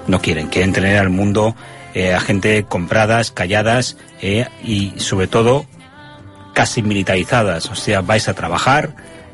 No 0.08 0.22
quieren, 0.22 0.48
quieren 0.48 0.74
tener 0.74 0.98
al 0.98 1.10
mundo 1.10 1.56
eh, 1.94 2.14
a 2.14 2.20
gente 2.20 2.64
compradas, 2.64 3.32
calladas 3.32 3.98
eh, 4.22 4.48
y 4.64 4.94
sobre 4.98 5.28
todo 5.28 5.66
casi 6.54 6.82
militarizadas. 6.82 7.70
O 7.70 7.76
sea, 7.76 8.02
vais 8.02 8.28
a 8.30 8.34
trabajar, 8.34 8.92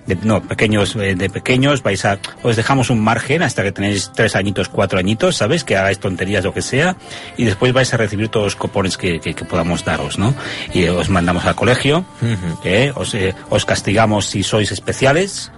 de, 0.08 0.16
no, 0.24 0.42
pequeños, 0.42 0.96
eh, 0.96 1.14
de 1.16 1.30
pequeños, 1.30 1.84
vais 1.84 2.04
a, 2.06 2.18
os 2.42 2.56
dejamos 2.56 2.90
un 2.90 3.00
margen 3.00 3.44
hasta 3.44 3.62
que 3.62 3.72
tenéis 3.72 4.12
tres 4.16 4.36
añitos, 4.36 4.70
cuatro 4.70 4.98
añitos, 4.98 5.36
¿sabes? 5.38 5.64
Que 5.64 5.78
hagáis 5.78 6.00
tonterías, 6.00 6.44
lo 6.44 6.54
que 6.54 6.62
sea, 6.62 6.96
y 7.38 7.44
después 7.46 7.74
vais 7.74 7.94
a 7.94 7.98
recibir 7.98 8.30
todos 8.30 8.46
los 8.46 8.56
copones 8.56 8.98
que, 8.98 9.20
que, 9.20 9.34
que 9.36 9.46
podamos 9.46 9.86
daros, 9.86 10.18
¿no? 10.18 10.34
Y 10.74 10.88
os 10.88 11.10
mandamos 11.10 11.46
al 11.46 11.56
colegio, 11.56 12.06
uh 12.22 12.26
-huh. 12.26 12.58
eh, 12.64 12.92
os, 12.96 13.14
eh, 13.14 13.36
os 13.50 13.66
castigamos 13.66 14.26
si 14.26 14.42
sois 14.42 14.72
especiales, 14.72 15.52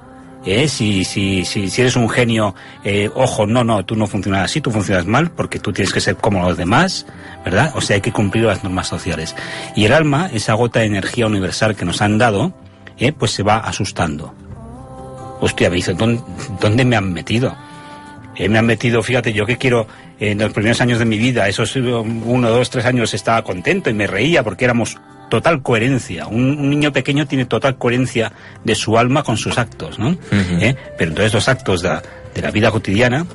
eh, 0.46 0.68
si, 0.68 1.04
si, 1.04 1.46
si, 1.46 1.70
si, 1.70 1.82
eres 1.82 1.96
un 1.96 2.10
genio, 2.10 2.56
eh, 2.84 3.10
ojo, 3.14 3.46
no, 3.46 3.64
no, 3.64 3.86
tú 3.86 3.96
no 3.96 4.08
funcionas 4.08 4.46
así, 4.46 4.62
tú 4.62 4.72
funcionas 4.72 5.06
mal, 5.06 5.32
porque 5.32 5.60
tú 5.60 5.72
tienes 5.72 5.94
que 5.94 6.02
ser 6.02 6.16
como 6.16 6.42
los 6.42 6.58
demás, 6.58 7.06
¿verdad? 7.46 7.72
O 7.76 7.82
sea, 7.82 7.96
hay 7.96 8.02
que 8.02 8.12
cumplir 8.12 8.46
las 8.46 8.64
normas 8.64 8.88
sociales. 8.88 9.36
Y 9.76 9.86
el 9.86 9.94
alma, 9.94 10.30
esa 10.34 10.54
gota 10.54 10.80
de 10.80 10.88
energía 10.88 11.28
universal 11.28 11.76
que 11.76 11.86
nos 11.86 12.02
han 12.02 12.18
dado, 12.18 12.54
eh, 12.98 13.12
pues 13.12 13.32
se 13.32 13.44
va 13.44 13.58
asustando. 13.58 14.34
Hostia, 15.40 15.70
me 15.70 15.78
dice, 15.78 15.94
¿dónde, 15.94 16.22
¿dónde 16.60 16.86
me 16.86 16.96
han 16.96 17.14
metido? 17.14 17.56
Eh, 18.36 18.50
me 18.50 18.58
han 18.58 18.66
metido, 18.66 19.04
fíjate, 19.04 19.34
yo 19.34 19.46
que 19.46 19.58
quiero, 19.58 19.88
en 20.20 20.40
los 20.40 20.54
primeros 20.54 20.82
años 20.82 21.00
de 21.00 21.06
mi 21.06 21.18
vida, 21.18 21.48
esos 21.48 21.76
uno, 21.76 22.50
dos, 22.50 22.70
tres 22.70 22.86
años 22.86 23.14
estaba 23.14 23.44
contento 23.44 23.90
y 23.90 23.94
me 23.94 24.08
reía 24.08 24.44
porque 24.44 24.66
éramos 24.66 24.98
total 25.32 25.64
coherencia. 25.64 26.28
Un, 26.28 26.60
un, 26.60 26.70
niño 26.70 26.92
pequeño 26.92 27.26
tiene 27.26 27.46
total 27.46 27.78
coherencia 27.78 28.34
de 28.66 28.76
su 28.76 28.98
alma 28.98 29.24
con 29.24 29.38
sus 29.38 29.58
actos, 29.58 29.98
¿no? 29.98 30.10
Uh 30.10 30.16
-huh. 30.30 30.62
¿Eh? 30.62 30.76
Pero 30.98 31.12
entonces 31.12 31.34
los 31.34 31.48
actos 31.48 31.82
de, 31.82 31.90
de 32.36 32.42
la 32.42 32.52
vida 32.52 32.70
cotidiana, 32.70 33.26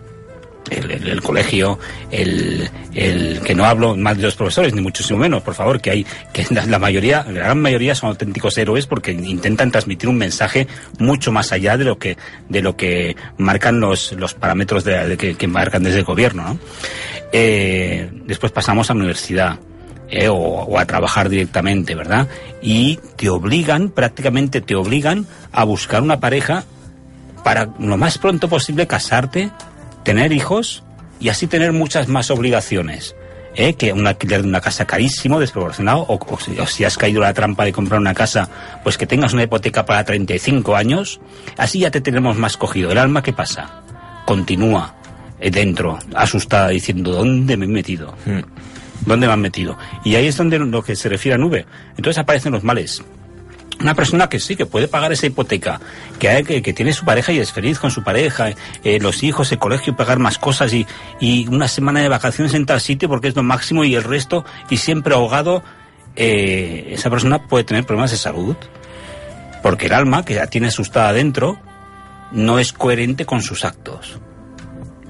el, 0.71 0.91
el, 0.91 1.09
el, 1.09 1.23
colegio, 1.23 1.79
el, 2.11 2.69
el 2.93 3.41
que 3.41 3.55
no 3.55 3.65
hablo 3.65 3.97
mal 3.97 4.17
de 4.17 4.25
los 4.25 4.37
profesores, 4.37 4.75
ni 4.75 4.83
muchísimo 4.83 5.19
menos, 5.19 5.43
por 5.43 5.55
favor, 5.55 5.81
que 5.81 5.91
hay, 5.91 6.07
que 6.35 6.45
la, 6.51 6.67
la, 6.67 6.79
mayoría, 6.79 7.25
la 7.25 7.33
gran 7.47 7.63
mayoría 7.63 7.95
son 7.95 8.11
auténticos 8.11 8.59
héroes 8.59 8.87
porque 8.87 9.13
intentan 9.13 9.71
transmitir 9.71 10.09
un 10.09 10.19
mensaje 10.19 10.67
mucho 10.99 11.33
más 11.33 11.51
allá 11.53 11.79
de 11.79 11.85
lo 11.85 11.97
que, 11.99 12.19
de 12.51 12.61
lo 12.61 12.77
que 12.77 13.17
marcan 13.39 13.81
los, 13.81 14.13
los 14.13 14.35
parámetros 14.35 14.85
de, 14.85 15.09
de 15.09 15.17
que, 15.17 15.35
que, 15.35 15.47
marcan 15.47 15.83
desde 15.83 16.01
el 16.01 16.05
gobierno, 16.05 16.43
¿no? 16.43 16.59
Eh, 17.33 18.11
después 18.27 18.53
pasamos 18.53 18.91
a 18.91 18.95
la 18.95 18.99
universidad. 19.01 19.59
Eh, 20.09 20.29
o, 20.29 20.79
a 20.79 20.85
trabajar 20.87 21.29
directamente, 21.29 21.97
¿verdad? 21.97 22.29
Y 22.63 23.01
te 23.17 23.29
obligan, 23.29 23.89
prácticamente 23.89 24.61
te 24.61 24.77
obligan 24.77 25.27
a 25.51 25.65
buscar 25.65 26.01
una 26.01 26.21
pareja 26.21 26.65
para 27.43 27.71
lo 27.81 27.97
más 27.97 28.19
pronto 28.19 28.49
posible 28.49 28.87
casarte, 28.87 29.51
tener 30.05 30.33
hijos 30.33 30.85
y 31.19 31.29
así 31.29 31.49
tener 31.49 31.73
muchas 31.73 32.07
más 32.07 32.31
obligaciones. 32.31 33.17
¿eh? 33.57 33.75
Que 33.75 33.93
un 33.93 34.07
alquiler 34.07 34.43
de 34.43 34.49
una 34.49 34.61
casa 34.61 34.85
carísimo, 34.85 35.41
desproporcionado, 35.41 36.07
o, 36.09 36.67
si, 36.67 36.85
has 36.85 36.97
caído 36.97 37.21
la 37.21 37.35
trampa 37.35 37.65
de 37.65 37.73
comprar 37.73 38.01
una 38.01 38.15
casa, 38.15 38.49
pues 38.85 38.97
que 38.97 39.07
tengas 39.07 39.33
una 39.33 39.43
hipoteca 39.43 39.85
para 39.87 40.05
35 40.05 40.77
años, 40.77 41.21
así 41.57 41.81
ya 41.81 41.91
te 41.91 42.01
tenemos 42.01 42.37
más 42.37 42.57
cogido. 42.57 42.93
El 42.93 42.99
alma, 42.99 43.23
¿qué 43.23 43.33
pasa? 43.33 43.83
Continúa 44.25 44.95
eh, 45.41 45.51
dentro, 45.51 45.99
asustada, 46.15 46.69
diciendo, 46.69 47.13
¿dónde 47.13 47.57
me 47.57 47.65
he 47.65 47.69
metido? 47.69 48.15
Hmm. 48.25 48.43
¿Dónde 49.05 49.27
me 49.27 49.33
han 49.33 49.41
metido? 49.41 49.77
Y 50.05 50.15
ahí 50.15 50.27
es 50.27 50.37
donde 50.37 50.59
lo 50.59 50.83
que 50.83 50.97
se 50.97 51.09
refiere 51.09 51.35
a 51.35 51.39
nube. 51.39 51.67
Entonces 51.97 52.19
aparecen 52.19 52.53
los 52.53 52.65
males. 52.65 53.03
Una 53.81 53.95
persona 53.95 54.29
que 54.29 54.41
sí, 54.41 54.57
que 54.57 54.65
puede 54.65 54.89
pagar 54.89 55.13
esa 55.13 55.27
hipoteca, 55.27 55.81
que, 56.19 56.73
tiene 56.75 56.95
su 56.95 57.05
pareja 57.05 57.33
y 57.33 57.41
es 57.41 57.53
feliz 57.53 57.79
con 57.79 57.91
su 57.91 58.03
pareja, 58.03 58.53
eh, 58.83 58.99
los 59.01 59.23
hijos, 59.23 59.53
el 59.53 59.59
colegio, 59.59 59.95
pagar 59.95 60.19
más 60.19 60.39
cosas 60.39 60.73
y, 60.73 60.87
y, 61.21 61.47
una 61.49 61.69
semana 61.69 62.01
de 62.01 62.09
vacaciones 62.09 62.55
en 62.55 62.65
tal 62.65 62.81
sitio 62.81 63.09
porque 63.11 63.29
es 63.29 63.37
lo 63.37 63.43
máximo 63.43 63.85
y 63.85 63.95
el 63.95 64.03
resto, 64.03 64.47
y 64.71 64.79
siempre 64.79 65.15
ahogado, 65.15 65.63
eh, 66.17 66.89
esa 66.93 67.11
persona 67.11 67.47
puede 67.47 67.65
tener 67.65 67.85
problemas 67.85 68.11
de 68.11 68.17
salud. 68.17 68.57
Porque 69.63 69.87
el 69.87 69.93
alma, 69.93 70.25
que 70.25 70.35
ya 70.35 70.47
tiene 70.47 70.69
asustada 70.69 71.11
adentro, 71.11 71.59
no 72.33 72.59
es 72.59 72.73
coherente 72.73 73.27
con 73.27 73.43
sus 73.43 73.65
actos. 73.65 74.21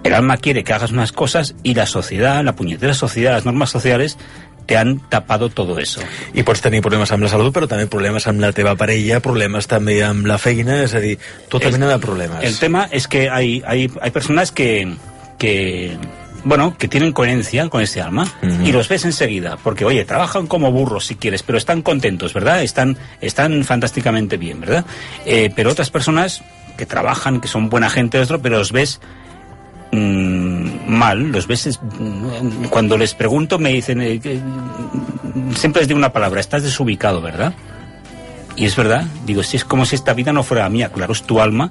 El 0.07 0.15
alma 0.15 0.37
quiere 0.37 0.63
que 0.63 0.73
hagas 0.73 0.93
unas 0.93 1.11
cosas 1.11 1.57
y 1.65 1.75
la 1.75 1.87
sociedad, 1.87 2.45
la 2.45 2.55
puñetera 2.55 2.95
sociedad, 2.95 3.33
las 3.33 3.45
normas 3.45 3.71
sociales 3.71 4.17
te 4.67 4.77
han 4.77 5.01
tapado 5.09 5.49
todo 5.49 5.79
eso. 5.79 6.01
I 6.35 6.43
pots 6.47 6.63
tenir 6.63 6.83
problemes 6.83 7.11
amb 7.15 7.27
la 7.27 7.31
salut, 7.31 7.51
però 7.55 7.67
també 7.71 7.89
problemes 7.91 8.27
amb 8.31 8.43
la 8.43 8.53
teva 8.55 8.77
parella, 8.79 9.19
problemes 9.23 9.67
també 9.71 10.01
amb 10.07 10.27
la 10.27 10.39
feina, 10.43 10.81
és 10.83 10.95
a 10.95 11.03
dir, 11.03 11.17
tota 11.51 11.71
mena 11.75 11.89
de 11.91 11.99
problemes. 12.03 12.43
El 12.43 12.59
tema 12.59 12.87
es 12.91 13.07
que 13.07 13.31
hay, 13.31 13.63
hay, 13.67 13.91
hay 14.01 14.11
personas 14.11 14.51
que, 14.51 14.95
que 15.39 15.97
bueno, 16.45 16.77
que 16.79 16.87
tienen 16.87 17.11
coherencia 17.13 17.69
con 17.69 17.83
ese 17.83 18.01
alma 18.01 18.27
y 18.65 18.71
los 18.71 18.89
ves 18.89 19.05
enseguida, 19.05 19.57
porque 19.57 19.85
oye, 19.85 20.05
trabajan 20.05 20.47
como 20.47 20.71
burros 20.71 21.07
si 21.07 21.17
quieres, 21.17 21.43
pero 21.43 21.59
están 21.59 21.83
contentos, 21.83 22.33
¿verdad? 22.33 22.63
Están, 22.63 22.97
están 23.21 23.65
fantásticamente 23.65 24.37
bien, 24.37 24.61
¿verdad? 24.61 24.85
Eh, 25.25 25.51
pero 25.55 25.71
otras 25.71 25.91
personas 25.91 26.43
que 26.77 26.87
trabajan, 26.87 27.41
que 27.41 27.49
son 27.49 27.71
buena 27.71 27.91
gente, 27.91 28.21
otro, 28.21 28.41
pero 28.41 28.59
los 28.59 28.71
ves 28.71 29.01
mm, 29.93 30.89
mal, 30.89 31.31
los 31.33 31.47
ves 31.47 31.67
es- 31.67 31.81
mm, 31.83 32.65
cuando 32.71 32.97
les 32.99 33.15
pregunto 33.15 33.59
me 33.59 33.71
dicen 33.73 34.01
eh, 34.01 34.21
que- 34.21 34.41
siempre 35.55 35.81
les 35.83 35.89
digo 35.89 35.99
una 35.99 36.13
palabra, 36.13 36.41
estás 36.41 36.63
desubicado, 36.63 37.21
¿verdad? 37.21 37.53
Y 38.57 38.65
es 38.65 38.75
verdad, 38.77 39.05
digo, 39.27 39.43
si 39.43 39.57
es 39.59 39.65
como 39.65 39.85
si 39.85 39.97
esta 39.97 40.15
vida 40.15 40.33
no 40.33 40.43
fuera 40.43 40.69
mía, 40.69 40.91
claro, 40.91 41.13
es 41.13 41.23
tu 41.23 41.41
alma 41.41 41.71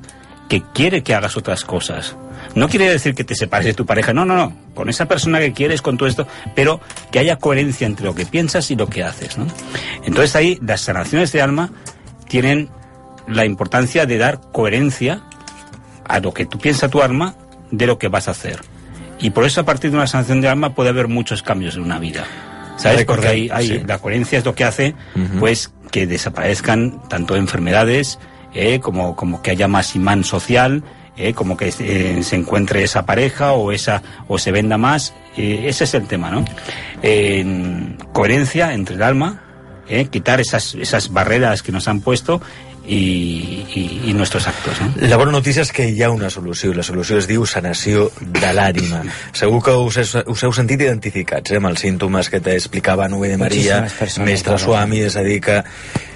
que 0.50 0.62
quiere 0.74 1.02
que 1.02 1.16
hagas 1.16 1.36
otras 1.38 1.64
cosas. 1.66 2.16
No 2.54 2.70
quiere 2.70 2.88
decir 2.90 3.16
que 3.16 3.24
te 3.24 3.34
separes 3.34 3.66
de 3.66 3.74
tu 3.74 3.88
pareja, 3.88 4.14
no, 4.14 4.24
no, 4.24 4.36
no, 4.36 4.54
con 4.76 4.88
esa 4.90 5.08
persona 5.08 5.40
que 5.40 5.52
quieres, 5.52 5.82
con 5.82 5.98
todo 5.98 6.08
esto, 6.08 6.28
pero 6.54 6.80
que 7.12 7.18
haya 7.18 7.38
coherencia 7.38 7.88
entre 7.88 8.06
lo 8.06 8.14
que 8.14 8.26
piensas 8.28 8.70
y 8.70 8.76
lo 8.76 8.88
que 8.88 9.04
haces, 9.04 9.38
¿no? 9.40 9.48
Entonces 10.04 10.36
ahí 10.36 10.60
las 10.62 10.82
sanaciones 10.82 11.32
de 11.32 11.42
alma 11.42 11.72
tienen 12.28 12.70
la 13.28 13.46
importancia 13.46 14.06
de 14.06 14.20
dar 14.20 14.40
coherencia 14.52 15.24
a 16.08 16.20
lo 16.20 16.32
que 16.34 16.46
tú 16.46 16.60
piensa 16.60 16.88
tu 16.88 17.02
alma 17.02 17.34
de 17.72 17.88
lo 17.88 17.98
que 17.98 18.08
vas 18.08 18.28
a 18.28 18.32
hacer. 18.32 18.60
Y 19.20 19.30
por 19.32 19.46
eso 19.46 19.62
a 19.62 19.64
partir 19.66 19.92
de 19.92 19.98
una 19.98 20.08
sanación 20.08 20.42
de 20.42 20.50
alma 20.50 20.74
puede 20.76 20.90
haber 20.90 21.08
muchos 21.08 21.42
cambios 21.42 21.76
en 21.76 21.84
una 21.84 22.00
vida. 22.00 22.26
¿Sabes? 22.78 23.06
Porque 23.06 23.28
hay, 23.28 23.50
hay- 23.52 23.68
Sí. 23.68 23.82
la 23.88 24.00
coherencia 24.00 24.38
es 24.38 24.44
lo 24.46 24.54
que 24.54 24.66
hace 24.66 24.96
pues 25.40 25.72
que 25.92 26.06
desaparezcan 26.08 27.02
tanto 27.08 27.36
enfermedades 27.38 28.20
eh, 28.54 28.80
como, 28.82 29.16
como 29.16 29.42
que 29.42 29.52
haya 29.52 29.68
más 29.70 29.96
imán 29.96 30.24
social, 30.26 30.84
eh, 31.18 31.34
como 31.34 31.56
que 31.56 31.74
eh, 31.80 32.20
se 32.24 32.36
encuentre 32.36 32.84
esa 32.84 33.06
pareja 33.06 33.54
o 33.54 33.72
esa 33.72 34.02
o 34.28 34.38
se 34.38 34.52
venda 34.52 34.78
más. 34.78 35.14
eh, 35.38 35.64
ese 35.68 35.86
es 35.86 35.94
el 35.94 36.06
tema, 36.08 36.30
¿no? 36.32 36.44
En 37.02 37.98
coherencia 38.14 38.74
entre 38.74 38.96
el 38.96 39.04
alma, 39.04 39.42
quitar 40.10 40.42
esas, 40.42 40.76
esas 40.76 41.12
barreras 41.14 41.62
que 41.62 41.72
nos 41.72 41.88
han 41.88 42.02
puesto 42.02 42.42
y, 42.88 43.66
y- 43.74 44.02
y 44.06 44.14
nuestros 44.14 44.48
actos. 44.48 44.80
¿no? 44.82 44.94
La 45.08 45.18
bona 45.18 45.32
notícia 45.32 45.62
és 45.66 45.72
que 45.74 45.88
hi 45.90 46.02
ha 46.04 46.10
una 46.14 46.30
solució, 46.30 46.72
i 46.72 46.76
la 46.78 46.84
solució 46.86 47.18
es 47.18 47.28
diu 47.28 47.46
sanació 47.46 48.10
de 48.22 48.54
l'ànima. 48.54 49.04
Segur 49.34 49.62
que 49.66 49.74
us, 49.76 49.98
heu- 49.98 50.24
us 50.32 50.44
heu 50.46 50.54
sentit 50.54 50.82
identificats 50.86 51.52
eh, 51.52 51.58
amb 51.62 51.72
els 51.74 51.82
símptomes 51.86 52.30
que 52.30 52.40
t'explicava 52.42 53.08
Nube 53.10 53.30
de 53.34 53.38
Maria, 53.42 53.84
mestre. 54.26 54.58
Suami, 54.62 55.02
és 55.08 55.16
a 55.18 55.24
dir 55.26 55.40
que 55.42 55.62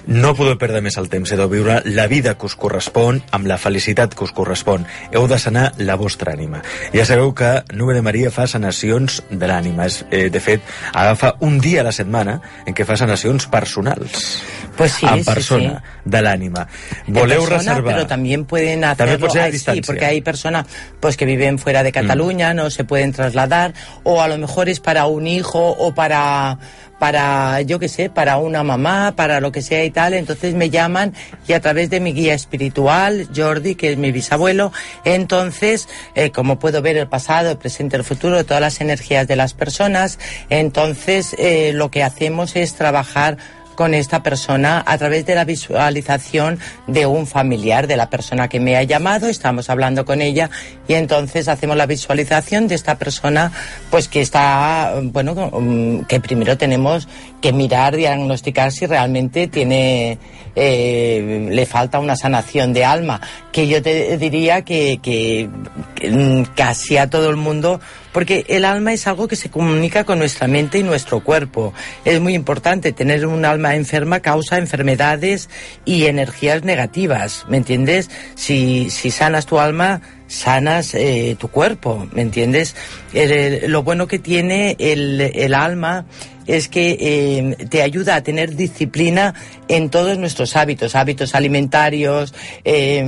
no 0.09 0.31
podeu 0.33 0.55
perdre 0.57 0.79
més 0.81 0.95
el 0.97 1.05
temps, 1.09 1.29
heu 1.29 1.37
de 1.37 1.45
viure 1.51 1.75
la 1.85 2.07
vida 2.09 2.33
que 2.39 2.47
us 2.47 2.55
correspon, 2.57 3.19
amb 3.35 3.45
la 3.45 3.59
felicitat 3.61 4.15
que 4.17 4.23
us 4.25 4.31
correspon. 4.33 4.87
Heu 5.13 5.27
de 5.29 5.37
sanar 5.37 5.67
la 5.77 5.93
vostra 6.01 6.33
ànima. 6.33 6.63
Ja 6.95 7.05
sabeu 7.05 7.33
que 7.37 7.51
Nube 7.77 7.93
de 7.93 8.01
Maria 8.01 8.31
fa 8.33 8.47
sanacions 8.49 9.21
de 9.29 9.45
l'ànima. 9.49 9.85
És, 9.85 9.99
Eh, 10.09 10.29
de 10.33 10.39
fet, 10.41 10.61
agafa 10.93 11.35
un 11.45 11.59
dia 11.61 11.81
a 11.81 11.83
la 11.83 11.91
setmana 11.93 12.39
en 12.65 12.73
què 12.73 12.85
fa 12.85 12.97
sanacions 12.97 13.45
personals. 13.45 14.41
Pues 14.77 14.93
sí, 14.93 15.05
en 15.05 15.19
sí, 15.19 15.25
persona, 15.29 15.83
sí. 15.83 16.09
de 16.09 16.21
l'ànima. 16.23 16.58
En 17.07 17.13
Voleu 17.13 17.39
persona, 17.41 17.71
reservar... 17.73 17.93
pero 17.95 18.07
también 18.07 18.45
pueden 18.45 18.81
También 18.81 19.07
hacerlo 19.09 19.29
ser 19.29 19.41
a 19.41 19.45
sí, 19.45 19.51
distancia. 19.51 19.83
porque 19.85 20.05
hay 20.05 20.21
personas 20.21 20.65
pues 20.99 21.15
que 21.17 21.25
viven 21.25 21.57
fuera 21.59 21.81
Mm. 21.81 21.83
de 21.83 21.91
Cataluña, 21.91 22.53
no 22.53 22.69
se 22.69 22.83
pueden 22.83 23.11
trasladar, 23.13 23.73
o 24.03 24.21
a 24.21 24.27
lo 24.27 24.37
mejor 24.37 24.69
es 24.69 24.79
para 24.79 25.05
un 25.05 25.27
hijo 25.27 25.69
o 25.71 25.93
para 25.93 26.57
para 26.99 27.61
yo 27.61 27.79
qué 27.79 27.87
sé, 27.87 28.09
para 28.09 28.35
una 28.35 28.61
mamá, 28.61 29.13
para 29.15 29.39
lo 29.39 29.53
que 29.53 29.61
sea 29.61 29.85
y 29.85 29.89
tal, 29.89 30.13
entonces 30.13 30.53
me 30.53 30.69
llaman 30.69 31.13
y 31.47 31.53
a 31.53 31.61
través 31.61 31.89
de 31.89 32.01
mi 32.01 32.11
guía 32.11 32.33
espiritual, 32.33 33.29
Jordi, 33.33 33.75
que 33.75 33.93
es 33.93 33.97
mi 33.97 34.11
bisabuelo, 34.11 34.73
entonces, 35.05 35.87
eh, 36.15 36.29
como 36.31 36.59
puedo 36.59 36.81
ver 36.81 36.97
el 36.97 37.07
pasado, 37.07 37.51
el 37.51 37.57
presente, 37.57 37.95
el 37.95 38.03
futuro, 38.03 38.45
todas 38.45 38.59
las 38.59 38.81
energías 38.81 39.27
de 39.29 39.37
las 39.37 39.53
personas, 39.53 40.19
entonces 40.49 41.35
eh, 41.39 41.71
lo 41.73 41.89
que 41.89 42.03
hacemos 42.03 42.57
es 42.57 42.73
trabajar 42.75 43.37
con 43.79 43.93
esta 43.93 44.21
persona 44.21 44.83
a 44.85 44.97
través 44.97 45.25
de 45.25 45.35
la 45.35 45.45
visualización 45.45 46.59
de 46.87 47.05
un 47.05 47.25
familiar, 47.25 47.87
de 47.87 47.95
la 47.95 48.09
persona 48.09 48.49
que 48.49 48.59
me 48.59 48.75
ha 48.75 48.83
llamado, 48.83 49.29
estamos 49.29 49.69
hablando 49.69 50.03
con 50.03 50.21
ella 50.21 50.49
y 50.85 50.95
entonces 50.95 51.47
hacemos 51.47 51.77
la 51.77 51.85
visualización 51.85 52.67
de 52.67 52.75
esta 52.75 52.97
persona 52.97 53.53
pues 53.89 54.09
que 54.09 54.19
está, 54.19 54.95
bueno, 55.01 55.33
mm, 55.33 56.01
que 56.09 56.19
primero 56.19 56.57
tenemos 56.57 57.07
que 57.39 57.53
mirar, 57.53 57.95
diagnosticar 57.95 58.73
si 58.73 58.85
realmente 58.85 59.47
tiene, 59.47 60.17
eh, 60.57 61.47
le 61.49 61.65
falta 61.65 61.99
una 61.99 62.17
sanación 62.17 62.73
de 62.73 62.83
alma, 62.83 63.21
que 63.53 63.69
yo 63.69 63.81
te 63.81 64.17
diría 64.17 64.63
que, 64.63 64.99
que, 65.01 65.49
que, 65.95 66.11
mm, 66.11 66.43
casi 66.53 66.97
a 66.97 67.09
todo 67.09 67.29
el 67.29 67.37
mundo 67.37 67.79
porque 68.11 68.45
el 68.47 68.65
alma 68.65 68.93
es 68.93 69.07
algo 69.07 69.27
que 69.27 69.35
se 69.35 69.49
comunica 69.49 70.03
con 70.03 70.19
nuestra 70.19 70.47
mente 70.47 70.79
y 70.79 70.83
nuestro 70.83 71.23
cuerpo. 71.23 71.73
Es 72.05 72.19
muy 72.19 72.33
importante. 72.33 72.91
Tener 72.91 73.25
un 73.25 73.45
alma 73.45 73.75
enferma 73.75 74.19
causa 74.19 74.57
enfermedades 74.57 75.49
y 75.85 76.05
energías 76.05 76.63
negativas, 76.63 77.45
¿me 77.49 77.57
entiendes? 77.57 78.09
Si, 78.35 78.89
si 78.89 79.11
sanas 79.11 79.45
tu 79.45 79.59
alma, 79.59 80.01
sanas 80.27 80.93
eh, 80.93 81.35
tu 81.39 81.49
cuerpo, 81.49 82.07
¿me 82.13 82.21
entiendes? 82.21 82.75
Lo 83.67 83.83
bueno 83.83 84.07
que 84.07 84.19
tiene 84.19 84.75
el, 84.79 85.19
el 85.21 85.53
alma 85.53 86.05
es 86.49 86.67
que 86.67 86.97
eh, 86.99 87.65
te 87.69 87.83
ayuda 87.83 88.15
a 88.15 88.23
tener 88.23 88.55
disciplina 88.55 89.35
en 89.67 89.89
todos 89.89 90.17
nuestros 90.17 90.55
hábitos, 90.55 90.95
hábitos 90.95 91.35
alimentarios, 91.35 92.33
eh, 92.65 93.03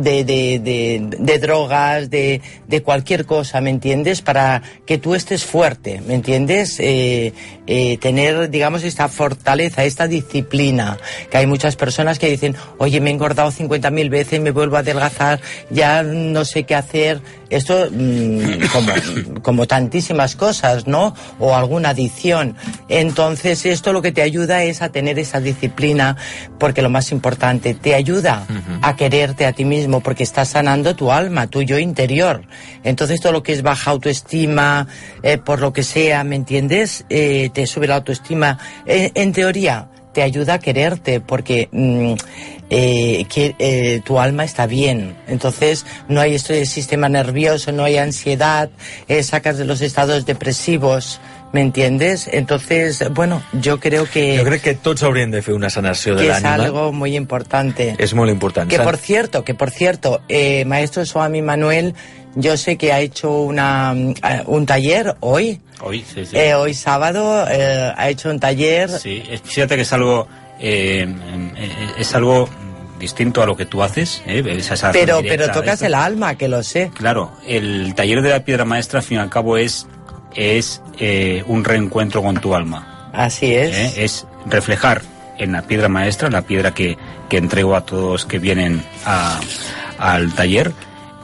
de, 0.00 0.24
de, 0.24 1.08
de, 1.18 1.38
drogas, 1.38 2.10
de, 2.10 2.40
de 2.66 2.82
cualquier 2.82 3.24
cosa, 3.24 3.60
¿me 3.60 3.70
entiendes? 3.70 4.20
Para 4.20 4.62
que 4.84 4.98
tú 4.98 5.14
estés 5.14 5.44
fuerte, 5.44 6.02
¿me 6.06 6.14
entiendes? 6.14 6.80
Eh, 6.80 7.32
eh, 7.66 7.98
tener, 7.98 8.50
digamos, 8.50 8.82
esta 8.82 9.08
fortaleza, 9.08 9.84
esta 9.84 10.08
disciplina, 10.08 10.98
que 11.30 11.38
hay 11.38 11.46
muchas 11.46 11.76
personas 11.76 12.18
que 12.18 12.28
dicen, 12.28 12.56
oye, 12.78 13.00
me 13.00 13.10
he 13.10 13.12
engordado 13.12 13.50
50.000 13.50 14.10
veces, 14.10 14.40
me 14.40 14.50
vuelvo 14.50 14.76
a 14.76 14.80
adelgazar, 14.80 15.40
ya 15.70 16.02
no 16.02 16.44
sé 16.44 16.64
qué 16.64 16.74
hacer. 16.74 17.20
Esto, 17.54 17.88
mm, 17.90 18.66
como, 18.72 18.92
como 19.42 19.66
tantísimas 19.66 20.34
cosas, 20.34 20.86
¿no? 20.86 21.14
O 21.38 21.54
alguna 21.54 21.90
adicción. 21.90 22.56
Entonces, 22.88 23.64
esto 23.64 23.92
lo 23.92 24.02
que 24.02 24.12
te 24.12 24.22
ayuda 24.22 24.64
es 24.64 24.82
a 24.82 24.90
tener 24.90 25.18
esa 25.18 25.40
disciplina, 25.40 26.16
porque 26.58 26.82
lo 26.82 26.90
más 26.90 27.12
importante, 27.12 27.74
te 27.74 27.94
ayuda 27.94 28.46
a 28.82 28.96
quererte 28.96 29.46
a 29.46 29.52
ti 29.52 29.64
mismo, 29.64 30.00
porque 30.00 30.24
estás 30.24 30.48
sanando 30.48 30.96
tu 30.96 31.12
alma, 31.12 31.46
tu 31.46 31.62
yo 31.62 31.78
interior. 31.78 32.42
Entonces, 32.82 33.20
todo 33.20 33.32
lo 33.32 33.42
que 33.42 33.52
es 33.52 33.62
baja 33.62 33.92
autoestima, 33.92 34.88
eh, 35.22 35.38
por 35.38 35.60
lo 35.60 35.72
que 35.72 35.84
sea, 35.84 36.24
¿me 36.24 36.36
entiendes? 36.36 37.04
Eh, 37.08 37.50
te 37.54 37.66
sube 37.66 37.86
la 37.86 37.96
autoestima. 37.96 38.58
Eh, 38.84 39.12
en 39.14 39.32
teoría, 39.32 39.88
te 40.14 40.22
ayuda 40.22 40.54
a 40.54 40.58
quererte 40.58 41.20
porque 41.20 41.68
mm, 41.72 42.14
eh, 42.70 43.26
que, 43.28 43.54
eh, 43.58 44.00
tu 44.04 44.18
alma 44.18 44.44
está 44.44 44.66
bien. 44.66 45.14
Entonces 45.26 45.84
no 46.08 46.20
hay 46.20 46.34
esto 46.34 46.54
del 46.54 46.66
sistema 46.66 47.08
nervioso, 47.10 47.72
no 47.72 47.84
hay 47.84 47.98
ansiedad, 47.98 48.70
eh, 49.08 49.22
sacas 49.22 49.58
de 49.58 49.66
los 49.66 49.82
estados 49.82 50.24
depresivos. 50.24 51.20
¿Me 51.52 51.60
entiendes? 51.60 52.28
Entonces, 52.32 53.04
bueno, 53.12 53.40
yo 53.52 53.78
creo 53.78 54.10
que, 54.10 54.38
Jo 54.38 54.44
crec 54.44 54.60
que 54.60 54.74
tots 54.74 55.04
haurien 55.04 55.30
de 55.30 55.40
fer 55.40 55.54
una 55.54 55.70
sanació 55.70 56.16
de 56.16 56.24
que 56.24 56.32
es 56.32 56.42
l'ànima. 56.42 56.64
algo 56.64 56.92
muy 56.92 57.14
importante. 57.14 57.94
És 58.02 58.12
molt 58.12 58.32
important. 58.32 58.68
Que 58.68 58.80
por 58.80 58.96
cierto, 58.96 59.44
que 59.44 59.54
por 59.54 59.70
cierto, 59.70 60.20
eh, 60.28 60.64
maestro 60.64 61.06
Swami 61.06 61.42
Manuel, 61.42 61.94
yo 62.36 62.56
sé 62.56 62.76
que 62.76 62.92
ha 62.92 63.00
hecho 63.00 63.30
una, 63.42 63.94
eh, 63.96 64.42
un 64.46 64.66
taller 64.66 65.14
hoy, 65.20 65.60
Hoy, 65.80 66.04
sí, 66.12 66.24
sí. 66.24 66.36
eh, 66.36 66.54
hoy 66.54 66.74
sábado, 66.74 67.46
eh, 67.48 67.92
ha 67.96 68.08
hecho 68.08 68.30
un 68.30 68.40
taller. 68.40 68.88
Sí, 68.90 69.22
es- 69.30 69.40
fíjate 69.42 69.76
que 69.76 69.82
es 69.82 69.92
algo, 69.92 70.26
eh, 70.60 71.06
es 71.98 72.14
algo 72.14 72.48
distinto 72.98 73.42
a 73.42 73.46
lo 73.46 73.56
que 73.56 73.66
tú 73.66 73.82
haces. 73.82 74.22
¿eh? 74.26 74.42
Esa 74.58 74.92
Pero, 74.92 75.20
pero 75.22 75.50
tocas 75.50 75.82
el 75.82 75.94
alma, 75.94 76.36
que 76.36 76.48
lo 76.48 76.62
sé. 76.62 76.90
Claro, 76.94 77.32
el 77.46 77.94
taller 77.94 78.22
de 78.22 78.30
la 78.30 78.40
piedra 78.44 78.64
maestra, 78.64 79.00
al 79.00 79.04
fin 79.04 79.18
y 79.18 79.20
al 79.20 79.30
cabo, 79.30 79.56
es, 79.58 79.86
es 80.34 80.80
un 81.46 81.64
reencuentro 81.64 82.22
con 82.22 82.36
tu 82.40 82.54
alma. 82.54 83.10
Así 83.12 83.54
es. 83.54 83.96
Es 83.98 84.26
reflejar 84.46 85.02
en 85.38 85.52
la 85.52 85.62
piedra 85.62 85.88
maestra, 85.88 86.30
la 86.30 86.42
piedra 86.42 86.72
que, 86.72 86.96
que 87.28 87.36
entrego 87.36 87.74
a 87.76 87.84
todos 87.84 88.24
que 88.24 88.38
vienen 88.38 88.82
a- 89.04 89.40
al 89.98 90.32
taller, 90.34 90.72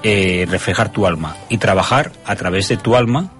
eh, 0.02 0.46
reflejar 0.48 0.90
tu 0.90 1.06
alma 1.06 1.36
y 1.48 1.58
trabajar 1.58 2.12
a 2.24 2.36
través 2.36 2.68
de 2.68 2.76
tu 2.76 2.96
alma 2.96 3.30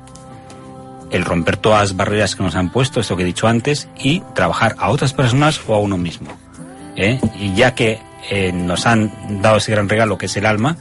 el 1.10 1.24
romper 1.24 1.56
todas 1.56 1.80
las 1.80 1.96
barreras 1.96 2.36
que 2.36 2.42
nos 2.42 2.54
han 2.54 2.70
puesto, 2.70 3.00
esto 3.00 3.16
que 3.16 3.22
he 3.22 3.26
dicho 3.26 3.48
antes, 3.48 3.88
y 3.98 4.20
trabajar 4.34 4.76
a 4.78 4.90
otras 4.90 5.12
personas 5.12 5.60
o 5.66 5.74
a 5.74 5.78
uno 5.78 5.96
mismo. 5.96 6.30
¿eh? 6.96 7.18
Y 7.38 7.54
ya 7.54 7.74
que 7.74 7.98
eh, 8.30 8.52
nos 8.52 8.86
han 8.86 9.42
dado 9.42 9.56
ese 9.56 9.72
gran 9.72 9.88
regalo 9.88 10.18
que 10.18 10.26
es 10.26 10.36
el 10.36 10.46
alma, 10.46 10.76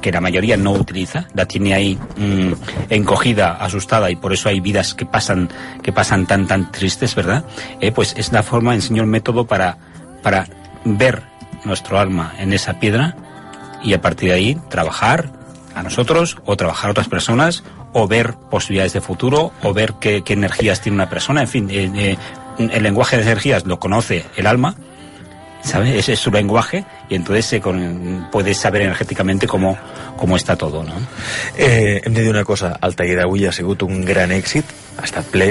que 0.00 0.12
la 0.12 0.20
mayoría 0.20 0.56
no 0.56 0.72
utiliza, 0.72 1.26
la 1.32 1.46
tiene 1.46 1.74
ahí 1.74 1.98
mm, 2.16 2.52
encogida, 2.90 3.52
asustada, 3.52 4.10
y 4.10 4.16
por 4.16 4.32
eso 4.32 4.48
hay 4.48 4.60
vidas 4.60 4.94
que 4.94 5.06
pasan, 5.06 5.48
que 5.82 5.92
pasan 5.92 6.26
tan 6.26 6.46
tan 6.46 6.70
tristes, 6.70 7.14
¿verdad? 7.14 7.44
Eh, 7.80 7.90
pues 7.90 8.14
es 8.16 8.30
la 8.30 8.42
forma, 8.42 8.74
enseñó 8.74 9.02
el 9.02 9.08
método 9.08 9.46
para, 9.46 9.78
para 10.22 10.46
ver 10.84 11.22
nuestro 11.64 11.98
alma 11.98 12.34
en 12.38 12.52
esa 12.52 12.78
piedra 12.78 13.16
y 13.84 13.94
a 13.94 14.00
partir 14.00 14.30
de 14.30 14.34
ahí 14.34 14.58
trabajar 14.68 15.30
a 15.74 15.82
nosotros 15.82 16.38
o 16.44 16.56
trabajar 16.56 16.88
a 16.88 16.90
otras 16.92 17.08
personas 17.08 17.62
o 17.92 18.08
ver 18.08 18.34
posibilidades 18.50 18.92
de 18.92 19.00
futuro, 19.00 19.52
o 19.62 19.72
ver 19.72 19.94
qué, 20.00 20.22
qué 20.22 20.32
energías 20.32 20.80
tiene 20.80 20.96
una 20.96 21.08
persona, 21.08 21.42
en 21.42 21.48
fin, 21.48 21.70
eh, 21.70 21.90
eh, 21.94 22.16
el 22.58 22.82
lenguaje 22.82 23.16
de 23.16 23.22
energías 23.22 23.66
lo 23.66 23.78
conoce 23.78 24.24
el 24.36 24.48
alma, 24.48 24.74
¿sabe? 25.64 25.98
Ese 25.98 26.12
es 26.12 26.20
su 26.20 26.30
lenguaje 26.30 26.84
y 27.08 27.14
entonces 27.16 27.46
se 27.46 27.60
con, 27.60 28.28
puedes 28.30 28.58
saber 28.58 28.82
energèticament 28.82 29.42
com, 29.48 29.72
com 30.16 30.36
està 30.36 30.56
tot, 30.60 30.76
no? 30.84 31.00
Eh, 31.56 32.02
hem 32.04 32.14
de 32.14 32.22
dir 32.22 32.30
una 32.30 32.44
cosa, 32.44 32.74
el 32.82 32.94
taller 32.94 33.16
d'avui 33.18 33.46
ha 33.48 33.52
sigut 33.52 33.82
un 33.82 34.04
gran 34.04 34.32
èxit, 34.34 34.68
ha 34.98 35.06
estat 35.08 35.26
ple, 35.32 35.48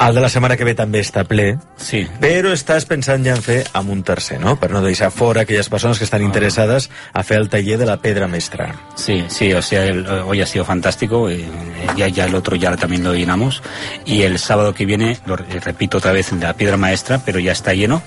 el 0.00 0.16
de 0.16 0.22
la 0.24 0.30
setmana 0.32 0.56
que 0.58 0.66
ve 0.66 0.74
també 0.74 1.02
està 1.04 1.22
ple, 1.28 1.52
sí. 1.76 2.02
però 2.22 2.54
estàs 2.56 2.88
pensant 2.88 3.22
ja 3.26 3.36
en 3.36 3.44
fer 3.44 3.60
amb 3.76 3.92
un 3.92 4.02
tercer, 4.02 4.40
no? 4.42 4.56
Per 4.58 4.70
no 4.72 4.82
deixar 4.82 5.12
fora 5.14 5.44
aquelles 5.44 5.68
persones 5.68 6.00
que 6.00 6.08
estan 6.08 6.24
interessades 6.24 6.88
a 7.12 7.22
fer 7.22 7.38
el 7.38 7.50
taller 7.52 7.78
de 7.78 7.86
la 7.86 7.98
pedra 8.00 8.26
mestra. 8.26 8.72
Sí, 8.96 9.22
sí, 9.28 9.52
o 9.52 9.62
sea, 9.62 9.84
el, 9.84 10.06
hoy 10.08 10.40
ha 10.40 10.46
sido 10.46 10.64
fantástico, 10.64 11.28
eh, 11.28 11.44
ya, 11.96 12.08
ya 12.08 12.24
el 12.24 12.34
otro 12.34 12.56
ya 12.56 12.74
también 12.76 13.04
lo 13.04 13.14
llenamos, 13.14 13.62
y 14.04 14.22
el 14.22 14.38
sábado 14.38 14.74
que 14.74 14.86
viene, 14.86 15.18
lo 15.26 15.36
repito 15.36 15.98
otra 15.98 16.12
vez, 16.12 16.32
la 16.32 16.54
piedra 16.54 16.76
maestra, 16.76 17.20
pero 17.24 17.38
ya 17.38 17.52
está 17.52 17.74
lleno, 17.74 18.02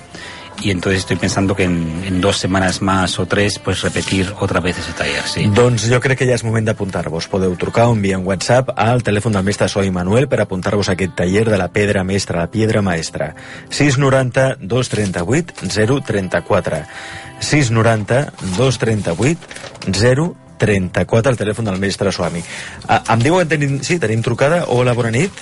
y 0.62 0.70
entonces 0.70 1.00
estoy 1.00 1.16
pensando 1.16 1.54
que 1.54 1.64
en, 1.64 2.02
en 2.06 2.20
dos 2.20 2.38
semanas 2.38 2.80
más 2.80 3.18
o 3.18 3.26
tres 3.26 3.58
pues 3.58 3.82
repetir 3.82 4.32
otra 4.40 4.60
vez 4.60 4.78
ese 4.78 4.92
taller, 4.92 5.22
sí. 5.24 5.46
Doncs 5.46 5.88
jo 5.90 6.00
crec 6.00 6.18
que 6.18 6.28
ja 6.28 6.36
és 6.38 6.44
moment 6.46 6.66
d'apuntar-vos. 6.66 7.28
Podeu 7.28 7.56
trucar 7.60 7.88
o 7.90 7.96
enviar 7.96 8.20
un 8.20 8.26
WhatsApp 8.28 8.70
al 8.76 9.02
telèfon 9.04 9.34
del 9.36 9.44
mestre 9.44 9.68
Soi 9.68 9.90
Manuel 9.90 10.28
per 10.28 10.40
apuntar-vos 10.44 10.88
a 10.88 10.94
aquest 10.96 11.16
taller 11.18 11.44
de 11.50 11.58
la 11.60 11.68
pedra 11.74 12.04
mestra, 12.04 12.40
la 12.40 12.50
piedra 12.50 12.82
maestra. 12.82 13.34
690 13.68 14.56
238 14.60 15.68
034 15.68 16.82
690 17.40 18.32
238 18.56 20.36
034 20.58 21.32
el 21.32 21.38
telèfon 21.38 21.68
del 21.68 21.80
mestre 21.82 22.12
Suami. 22.12 22.42
Ah, 22.88 23.02
em 23.12 23.24
diuen 23.26 23.44
que 23.44 23.56
tenim, 23.56 23.80
sí, 23.82 23.98
tenim 23.98 24.22
trucada. 24.22 24.64
Hola, 24.68 24.94
bona 24.94 25.10
nit. 25.10 25.32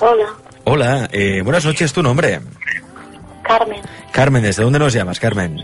Hola, 0.00 0.28
Hola, 0.68 1.08
eh, 1.12 1.42
buenas 1.42 1.64
noches, 1.64 1.92
tu 1.92 2.02
nombre. 2.02 2.40
Carmen, 3.46 3.80
Carmen, 4.12 4.42
¿desde 4.42 4.62
dónde 4.62 4.78
nos 4.78 4.92
llamas, 4.92 5.20
Carmen? 5.20 5.56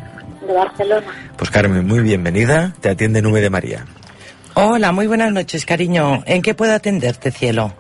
de 0.47 0.53
Barcelona. 0.53 1.07
Pues 1.37 1.51
Carmen, 1.51 1.87
muy 1.87 2.01
bienvenida. 2.01 2.73
Te 2.81 2.89
atiende 2.91 3.23
Nube 3.23 3.41
de 3.41 3.51
María. 3.51 3.87
Hola, 4.55 4.93
muy 4.93 5.07
buenas 5.07 5.33
noches, 5.33 5.65
cariño. 5.65 6.23
¿En 6.27 6.43
qué 6.43 6.55
puedo 6.55 6.75
atenderte, 6.75 7.31
cielo? 7.31 7.73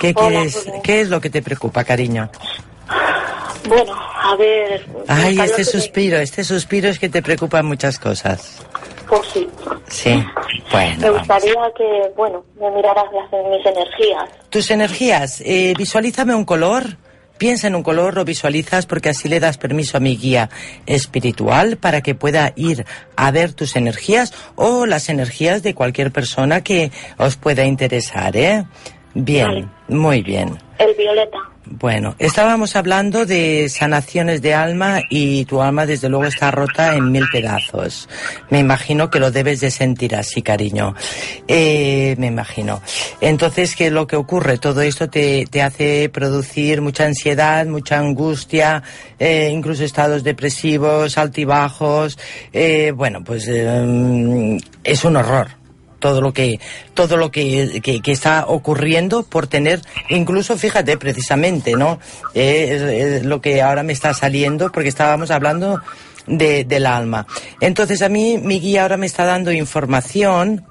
¿Qué, 0.00 0.12
Hola, 0.16 0.28
quieres, 0.28 0.56
pues, 0.64 0.82
¿Qué 0.82 1.00
es 1.00 1.08
lo 1.08 1.20
que 1.20 1.30
te 1.30 1.40
preocupa, 1.42 1.84
cariño? 1.84 2.30
Bueno, 3.68 3.92
a 3.94 4.34
ver... 4.36 4.84
Ay, 5.06 5.36
me 5.36 5.44
este 5.44 5.64
suspiro, 5.64 6.18
este 6.18 6.42
suspiro 6.44 6.88
es 6.88 6.98
que 6.98 7.08
te 7.08 7.22
preocupan 7.22 7.64
muchas 7.64 7.98
cosas. 7.98 8.58
Pues 9.08 9.22
sí. 9.32 9.48
Sí, 9.88 10.10
Me 10.10 10.26
bueno. 10.72 11.00
vamos. 11.02 11.18
gustaría 11.18 11.54
que, 11.76 12.12
bueno, 12.16 12.44
me 12.58 12.70
miraras 12.70 13.04
las, 13.12 13.30
mis 13.30 13.64
energías. 13.66 14.30
Tus 14.50 14.70
energías, 14.70 15.40
eh, 15.44 15.74
visualízame 15.76 16.34
un 16.34 16.44
color. 16.44 16.96
Piensa 17.42 17.66
en 17.66 17.74
un 17.74 17.82
color, 17.82 18.14
lo 18.14 18.24
visualizas 18.24 18.86
porque 18.86 19.08
así 19.08 19.28
le 19.28 19.40
das 19.40 19.58
permiso 19.58 19.96
a 19.96 20.00
mi 20.00 20.16
guía 20.16 20.48
espiritual 20.86 21.76
para 21.76 22.00
que 22.00 22.14
pueda 22.14 22.52
ir 22.54 22.86
a 23.16 23.32
ver 23.32 23.52
tus 23.52 23.74
energías 23.74 24.32
o 24.54 24.86
las 24.86 25.08
energías 25.08 25.64
de 25.64 25.74
cualquier 25.74 26.12
persona 26.12 26.62
que 26.62 26.92
os 27.18 27.34
pueda 27.34 27.64
interesar, 27.64 28.36
¿eh? 28.36 28.64
Bien, 29.14 29.46
Vale. 29.48 29.68
muy 29.88 30.22
bien. 30.22 30.56
El 30.78 30.94
violeta. 30.94 31.51
Bueno, 31.64 32.16
estábamos 32.18 32.74
hablando 32.74 33.24
de 33.24 33.68
sanaciones 33.68 34.42
de 34.42 34.52
alma 34.52 35.00
y 35.08 35.44
tu 35.44 35.62
alma 35.62 35.86
desde 35.86 36.08
luego 36.08 36.24
está 36.24 36.50
rota 36.50 36.96
en 36.96 37.12
mil 37.12 37.24
pedazos. 37.30 38.08
Me 38.50 38.58
imagino 38.58 39.10
que 39.10 39.20
lo 39.20 39.30
debes 39.30 39.60
de 39.60 39.70
sentir 39.70 40.16
así, 40.16 40.42
cariño. 40.42 40.94
Eh, 41.46 42.16
me 42.18 42.26
imagino. 42.26 42.82
Entonces, 43.20 43.76
¿qué 43.76 43.86
es 43.86 43.92
lo 43.92 44.08
que 44.08 44.16
ocurre? 44.16 44.58
Todo 44.58 44.82
esto 44.82 45.08
te, 45.08 45.46
te 45.46 45.62
hace 45.62 46.08
producir 46.08 46.80
mucha 46.80 47.06
ansiedad, 47.06 47.64
mucha 47.66 47.98
angustia, 47.98 48.82
eh, 49.18 49.50
incluso 49.52 49.84
estados 49.84 50.24
depresivos, 50.24 51.16
altibajos. 51.16 52.18
Eh, 52.52 52.92
bueno, 52.94 53.22
pues 53.22 53.46
eh, 53.48 54.58
es 54.82 55.04
un 55.04 55.16
horror 55.16 55.61
todo 56.02 56.20
lo 56.20 56.34
que 56.34 56.60
todo 56.92 57.16
lo 57.16 57.30
que, 57.30 57.80
que, 57.80 58.12
está 58.12 58.44
ocurriendo 58.48 59.22
por 59.22 59.46
tener 59.46 59.80
incluso 60.10 60.58
fíjate 60.58 60.98
precisamente 60.98 61.74
no 61.76 62.00
es, 62.34 63.24
lo 63.24 63.40
que 63.40 63.62
ahora 63.62 63.84
me 63.84 63.94
está 63.94 64.12
saliendo 64.12 64.70
porque 64.72 64.88
estábamos 64.88 65.30
hablando 65.30 65.80
de, 66.26 66.64
del 66.64 66.86
alma. 66.86 67.26
Entonces 67.60 68.02
a 68.02 68.08
mí 68.08 68.36
mi 68.36 68.60
guía 68.60 68.82
ahora 68.82 68.96
me 68.96 69.06
está 69.06 69.24
dando 69.24 69.52
información 69.52 70.66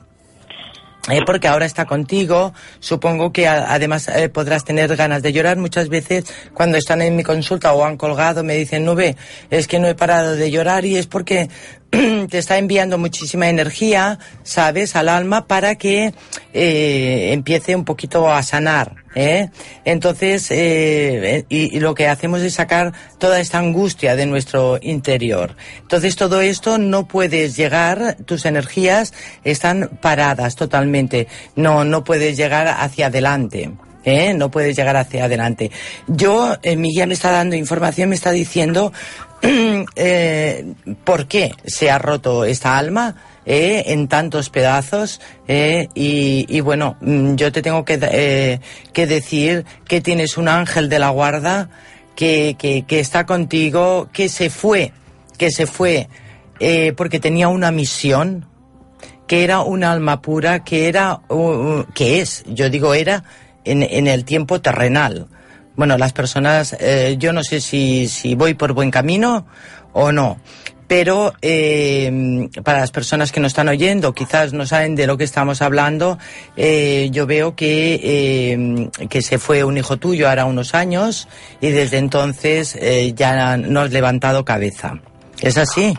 eh, 1.10 1.22
porque 1.26 1.48
ahora 1.48 1.65
está 1.65 1.86
contigo, 1.86 2.54
supongo 2.80 3.34
que 3.34 3.48
además 3.48 4.08
eh, 4.08 4.30
podrás 4.30 4.63
tener 4.65 4.96
ganas 4.96 5.24
de 5.24 5.34
llorar. 5.34 5.58
Muchas 5.58 5.89
veces 5.89 6.26
cuando 6.54 6.78
están 6.78 7.02
en 7.02 7.15
mi 7.15 7.24
consulta 7.24 7.74
o 7.74 7.84
han 7.86 7.98
colgado 7.98 8.44
me 8.44 8.56
dicen, 8.56 8.86
Nube, 8.86 9.15
es 9.50 9.67
que 9.67 9.80
no 9.80 9.88
he 9.88 9.96
parado 9.96 10.36
de 10.36 10.52
llorar 10.52 10.86
y 10.86 10.98
es 10.98 11.08
porque 11.08 11.50
te 12.30 12.38
está 12.38 12.58
enviando 12.58 12.97
muchísima 12.97 13.49
energía, 13.49 14.17
¿sabes?, 14.43 14.95
al 14.95 15.10
alma 15.10 15.45
para 15.45 15.75
que 15.75 16.13
eh, 16.54 17.30
empiece 17.34 17.75
un 17.75 17.84
poquito 17.84 18.32
a 18.32 18.41
sanar. 18.43 18.95
¿eh? 19.13 19.49
Entonces, 19.84 20.47
eh, 20.51 21.45
y, 21.49 21.80
lo 21.80 21.93
que 21.93 22.08
hacemos 22.08 22.41
es 22.41 22.54
sacar 22.54 22.93
toda 23.17 23.39
esta 23.41 23.60
angustia 23.60 24.15
de 24.15 24.25
nuestro 24.25 24.80
interior. 24.82 25.56
Entonces, 25.82 26.15
todo 26.15 26.39
esto 26.39 26.77
no 26.77 27.08
puedes 27.08 27.58
llegar, 27.58 28.15
tus 28.25 28.45
energías 28.45 29.13
están 29.43 29.89
paradas 30.01 30.56
totalmente. 30.56 31.27
No, 31.56 31.84
no 31.84 32.04
puedes 32.06 32.38
llegar 32.38 32.67
hacia 32.67 33.08
adelante. 33.08 33.71
¿eh? 34.04 34.34
No 34.34 34.49
puedes 34.49 34.75
llegar 34.75 34.97
hacia 34.97 35.25
adelante. 35.25 35.71
Yo, 36.08 36.56
eh, 36.63 36.75
mi 36.75 36.91
guía 36.93 37.08
me 37.08 37.13
está 37.13 37.32
dando 37.32 37.56
información, 37.56 38.10
me 38.10 38.15
está 38.15 38.32
diciendo 38.32 38.91
eh, 39.95 40.73
por 41.04 41.27
qué 41.27 41.54
se 41.65 41.89
ha 41.89 41.97
roto 41.97 42.45
esta 42.45 42.77
alma 42.77 43.15
eh, 43.43 43.86
en 43.88 44.08
tantos 44.08 44.51
pedazos 44.51 45.19
eh, 45.47 45.88
y, 45.95 46.60
bueno, 46.62 46.97
mm, 47.01 47.34
yo 47.36 47.51
te 47.51 47.63
tengo 47.63 47.84
que, 47.84 47.99
eh, 47.99 48.60
que 48.93 49.08
decir 49.08 49.65
que 49.88 49.99
tienes 49.99 50.38
un 50.38 50.47
ángel 50.47 50.89
de 50.89 50.99
la 50.99 51.10
guarda 51.10 51.69
que, 52.15 52.56
está 52.88 53.25
contigo, 53.25 54.10
que 54.13 54.30
se 54.30 54.51
fue, 54.51 54.93
que 55.39 55.49
se 55.49 55.65
fue 55.65 56.08
porque 56.95 57.19
tenía 57.19 57.47
una 57.47 57.71
misión, 57.71 58.45
que 59.25 59.43
era 59.43 59.62
un 59.62 59.84
alma 59.84 60.21
pura, 60.21 60.63
que 60.63 60.88
era, 60.88 61.21
uh, 61.27 61.84
que 61.95 62.21
es, 62.21 62.43
yo 62.45 62.69
digo 62.69 62.93
era, 62.93 63.23
en 63.63 64.06
el 64.06 64.23
tiempo 64.23 64.62
terrenal. 64.62 65.27
Bueno, 65.75 65.97
las 65.97 66.13
personas, 66.13 66.75
eh, 66.79 67.15
yo 67.17 67.34
no 67.34 67.43
sé 67.43 67.62
si, 67.62 68.07
si 68.07 68.36
voy 68.36 68.53
por 68.53 68.73
buen 68.73 68.91
camino 68.91 69.45
o 69.93 70.12
no, 70.12 70.39
pero 70.91 71.31
eh, 71.41 72.49
para 72.65 72.81
las 72.81 72.91
personas 72.91 73.31
que 73.31 73.39
nos 73.39 73.51
están 73.51 73.69
oyendo, 73.69 74.13
quizás 74.13 74.51
no 74.51 74.65
saben 74.65 74.93
de 74.93 75.07
lo 75.07 75.17
que 75.17 75.23
estamos 75.23 75.62
hablando, 75.62 76.17
eh, 76.57 77.07
yo 77.13 77.25
veo 77.25 77.55
que, 77.55 77.97
eh, 78.03 78.89
que 79.07 79.21
se 79.21 79.39
fue 79.39 79.63
un 79.63 79.77
hijo 79.77 79.95
tuyo 79.95 80.27
ahora 80.27 80.43
unos 80.43 80.75
años 80.75 81.29
y 81.62 81.69
desde 81.69 81.97
entonces 81.97 82.75
eh, 82.75 83.13
ya 83.13 83.55
no 83.55 83.79
has 83.79 83.91
levantado 83.91 84.43
cabeza. 84.43 84.99
¿Es 85.39 85.57
así? 85.57 85.97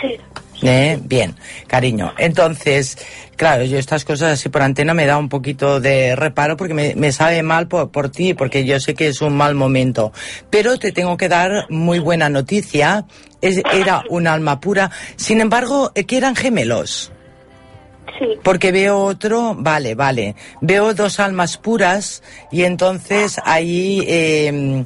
Sí. 0.00 0.16
¿Eh? 0.62 0.98
Bien, 1.02 1.34
cariño. 1.66 2.12
Entonces, 2.18 2.98
claro, 3.36 3.64
yo 3.64 3.78
estas 3.78 4.04
cosas 4.04 4.32
así 4.32 4.48
por 4.48 4.62
antena 4.62 4.92
me 4.94 5.06
da 5.06 5.16
un 5.16 5.28
poquito 5.28 5.80
de 5.80 6.14
reparo 6.16 6.56
porque 6.56 6.74
me, 6.74 6.94
me 6.94 7.12
sabe 7.12 7.42
mal 7.42 7.66
por, 7.66 7.90
por 7.90 8.10
ti, 8.10 8.34
porque 8.34 8.64
yo 8.64 8.78
sé 8.80 8.94
que 8.94 9.08
es 9.08 9.22
un 9.22 9.36
mal 9.36 9.54
momento. 9.54 10.12
Pero 10.50 10.78
te 10.78 10.92
tengo 10.92 11.16
que 11.16 11.28
dar 11.28 11.66
muy 11.70 11.98
buena 11.98 12.28
noticia. 12.28 13.06
Es, 13.40 13.62
era 13.72 14.04
un 14.10 14.26
alma 14.26 14.60
pura. 14.60 14.90
Sin 15.16 15.40
embargo, 15.40 15.92
eh, 15.94 16.04
que 16.04 16.18
eran 16.18 16.36
gemelos. 16.36 17.12
Sí. 18.18 18.26
Porque 18.42 18.70
veo 18.70 18.98
otro, 18.98 19.54
vale, 19.56 19.94
vale. 19.94 20.34
Veo 20.60 20.92
dos 20.92 21.20
almas 21.20 21.56
puras 21.56 22.22
y 22.50 22.64
entonces 22.64 23.40
ahí 23.44 24.04
eh, 24.06 24.84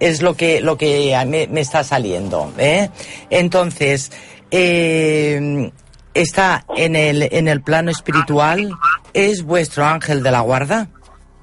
es 0.00 0.22
lo 0.22 0.34
que, 0.34 0.60
lo 0.60 0.76
que 0.76 1.16
me, 1.26 1.46
me 1.46 1.60
está 1.60 1.84
saliendo. 1.84 2.52
¿eh? 2.58 2.90
Entonces, 3.30 4.12
eh, 4.50 5.70
está 6.14 6.64
en 6.76 6.96
el, 6.96 7.28
en 7.30 7.48
el 7.48 7.60
plano 7.60 7.90
espiritual, 7.90 8.72
es 9.12 9.42
vuestro 9.42 9.84
ángel 9.84 10.22
de 10.22 10.30
la 10.30 10.40
guarda, 10.40 10.88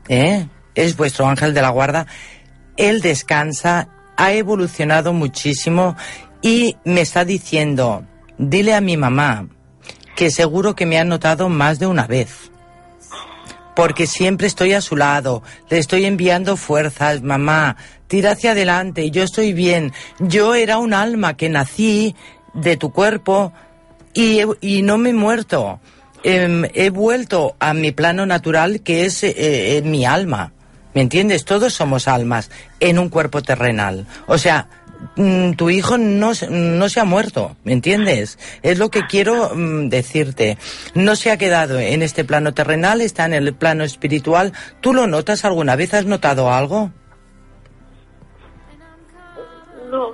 ¿eh? 0.08 0.48
es 0.76 0.96
vuestro 0.96 1.28
ángel 1.28 1.54
de 1.54 1.62
la 1.62 1.70
guarda. 1.70 2.08
Él 2.78 3.02
descansa, 3.02 3.90
ha 4.18 4.34
evolucionado 4.34 5.14
muchísimo 5.14 5.96
y 6.42 6.78
me 6.86 7.02
está 7.02 7.26
diciendo, 7.26 8.06
dile 8.38 8.74
a 8.74 8.82
mi 8.82 8.98
mamá 8.98 9.48
que 10.16 10.32
seguro 10.32 10.76
que 10.76 10.86
me 10.86 11.00
ha 11.00 11.04
notado 11.04 11.50
más 11.50 11.80
de 11.80 11.88
una 11.88 12.08
vez. 12.08 12.52
Porque 13.76 14.06
siempre 14.06 14.48
estoy 14.48 14.74
a 14.74 14.82
su 14.82 14.98
lado, 14.98 15.44
le 15.70 15.78
estoy 15.78 16.06
enviando 16.06 16.58
fuerzas, 16.58 17.22
mamá, 17.22 17.78
tira 18.08 18.32
hacia 18.32 18.52
adelante, 18.52 19.10
yo 19.12 19.24
estoy 19.24 19.54
bien. 19.54 19.94
Yo 20.20 20.56
era 20.56 20.78
un 20.78 20.94
alma 20.94 21.38
que 21.38 21.50
nací 21.50 22.16
de 22.54 22.78
tu 22.78 22.92
cuerpo 22.92 23.54
y, 24.14 24.42
y 24.62 24.82
no 24.82 24.98
me 24.98 25.10
he 25.10 25.14
muerto. 25.14 25.80
em, 26.24 26.66
he 26.74 26.90
vuelto 26.92 27.56
a 27.60 27.74
mi 27.74 27.92
plano 27.92 28.26
natural 28.26 28.82
que 28.82 29.06
es 29.06 29.24
eh, 29.24 29.82
mi 29.84 30.06
alma. 30.06 30.52
¿Me 30.94 31.02
entiendes? 31.02 31.46
Todos 31.46 31.74
somos 31.74 32.08
almas 32.08 32.52
en 32.80 33.00
un 33.00 33.10
cuerpo 33.10 33.42
terrenal. 33.42 34.06
O 34.28 34.38
sea, 34.38 34.68
mm, 35.16 35.54
tu 35.54 35.70
hijo 35.70 35.98
no, 35.98 36.34
no 36.50 36.90
se 36.90 37.00
ha 37.00 37.06
muerto, 37.06 37.56
¿me 37.64 37.72
entiendes? 37.74 38.38
Es 38.62 38.78
lo 38.78 38.90
que 38.90 39.08
quiero 39.08 39.56
mm, 39.56 39.88
decirte. 39.90 40.58
No 40.94 41.16
se 41.16 41.32
ha 41.32 41.38
quedado 41.38 41.80
en 41.80 42.04
este 42.04 42.26
plano 42.26 42.54
terrenal, 42.54 43.00
está 43.02 43.26
en 43.26 43.34
el 43.34 43.54
plano 43.54 43.84
espiritual. 43.86 44.52
¿Tú 44.82 44.94
lo 44.94 45.08
notas 45.08 45.46
alguna 45.46 45.76
vez? 45.78 45.94
¿Has 45.94 46.06
notado 46.06 46.52
algo? 46.52 46.92
No, 49.90 50.12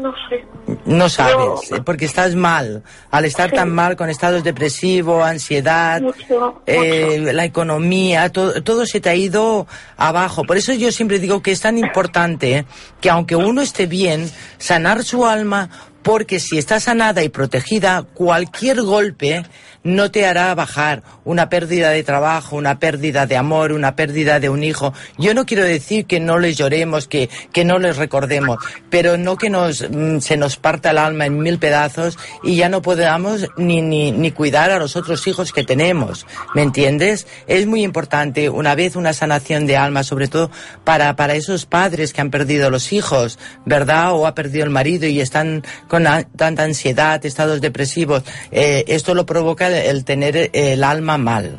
no 0.00 0.12
sé. 0.28 0.44
No 0.86 1.08
sabes, 1.08 1.72
eh, 1.72 1.82
porque 1.84 2.04
estás 2.04 2.34
mal. 2.34 2.82
Al 3.10 3.24
estar 3.24 3.50
tan 3.50 3.72
mal 3.74 3.96
con 3.96 4.08
estados 4.08 4.44
depresivos, 4.44 5.24
ansiedad, 5.24 6.00
Mucho, 6.00 6.62
eh, 6.64 7.32
la 7.32 7.44
economía, 7.44 8.30
todo, 8.30 8.62
todo 8.62 8.86
se 8.86 9.00
te 9.00 9.08
ha 9.08 9.14
ido 9.14 9.66
abajo. 9.96 10.44
Por 10.44 10.56
eso 10.56 10.72
yo 10.72 10.92
siempre 10.92 11.18
digo 11.18 11.42
que 11.42 11.50
es 11.50 11.60
tan 11.60 11.76
importante 11.76 12.66
que 13.00 13.10
aunque 13.10 13.34
uno 13.34 13.62
esté 13.62 13.86
bien, 13.86 14.30
sanar 14.58 15.02
su 15.02 15.26
alma, 15.26 15.70
porque 16.02 16.38
si 16.38 16.56
está 16.56 16.78
sanada 16.78 17.24
y 17.24 17.28
protegida, 17.30 18.04
cualquier 18.14 18.80
golpe 18.82 19.44
no 19.86 20.10
te 20.10 20.26
hará 20.26 20.54
bajar 20.54 21.02
una 21.24 21.48
pérdida 21.48 21.90
de 21.90 22.02
trabajo, 22.02 22.56
una 22.56 22.78
pérdida 22.78 23.26
de 23.26 23.36
amor, 23.36 23.72
una 23.72 23.94
pérdida 23.94 24.40
de 24.40 24.48
un 24.48 24.64
hijo. 24.64 24.92
Yo 25.16 25.32
no 25.32 25.46
quiero 25.46 25.62
decir 25.62 26.06
que 26.06 26.18
no 26.18 26.38
les 26.38 26.56
lloremos, 26.56 27.06
que, 27.06 27.30
que 27.52 27.64
no 27.64 27.78
les 27.78 27.96
recordemos, 27.96 28.58
pero 28.90 29.16
no 29.16 29.36
que 29.36 29.48
nos, 29.48 29.88
mm, 29.88 30.18
se 30.18 30.36
nos 30.36 30.56
parta 30.56 30.90
el 30.90 30.98
alma 30.98 31.26
en 31.26 31.38
mil 31.38 31.58
pedazos 31.58 32.18
y 32.42 32.56
ya 32.56 32.68
no 32.68 32.82
podamos 32.82 33.46
ni, 33.56 33.80
ni, 33.80 34.10
ni 34.10 34.32
cuidar 34.32 34.72
a 34.72 34.78
los 34.78 34.96
otros 34.96 35.26
hijos 35.28 35.52
que 35.52 35.62
tenemos. 35.62 36.26
¿Me 36.54 36.62
entiendes? 36.62 37.26
Es 37.46 37.66
muy 37.66 37.84
importante 37.84 38.50
una 38.50 38.74
vez 38.74 38.96
una 38.96 39.12
sanación 39.12 39.66
de 39.66 39.76
alma, 39.76 40.02
sobre 40.02 40.26
todo 40.26 40.50
para, 40.82 41.14
para 41.14 41.34
esos 41.34 41.64
padres 41.64 42.12
que 42.12 42.20
han 42.20 42.30
perdido 42.30 42.70
los 42.70 42.92
hijos, 42.92 43.38
¿verdad? 43.64 44.12
O 44.14 44.26
ha 44.26 44.34
perdido 44.34 44.64
el 44.64 44.70
marido 44.70 45.06
y 45.06 45.20
están 45.20 45.62
con 45.86 46.06
tanta 46.36 46.64
ansiedad, 46.64 47.24
estados 47.24 47.60
depresivos. 47.60 48.24
Eh, 48.50 48.84
esto 48.88 49.14
lo 49.14 49.26
provoca 49.26 49.75
el 49.76 50.04
tener 50.04 50.50
el 50.52 50.82
alma 50.84 51.18
mal. 51.18 51.58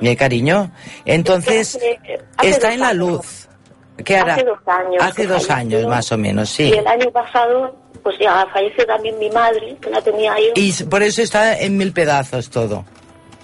¿Eh, 0.00 0.16
cariño? 0.16 0.72
Entonces, 1.04 1.76
Hace- 1.76 2.00
hace 2.36 2.50
está 2.50 2.72
en 2.74 2.80
la 2.80 2.88
años. 2.88 2.98
luz. 2.98 3.48
¿Qué 4.04 4.16
hará? 4.16 4.34
Hace 4.34 4.44
dos 4.44 4.58
años. 4.66 4.96
Hace 5.02 5.22
que 5.22 5.28
dos 5.28 5.46
falleció. 5.46 5.78
años, 5.78 5.90
más 5.90 6.10
o 6.12 6.18
menos, 6.18 6.48
sí. 6.50 6.64
Y 6.64 6.72
el 6.72 6.86
año 6.88 7.10
pasado, 7.12 7.76
pues 8.02 8.16
ya 8.18 8.44
falleció 8.52 8.84
también 8.86 9.16
mi 9.20 9.30
madre, 9.30 9.76
que 9.80 9.90
la 9.90 10.00
tenía 10.02 10.34
yo. 10.38 10.52
Y 10.56 10.72
por 10.84 11.02
eso 11.04 11.22
está 11.22 11.56
en 11.58 11.76
mil 11.76 11.92
pedazos 11.92 12.50
todo. 12.50 12.84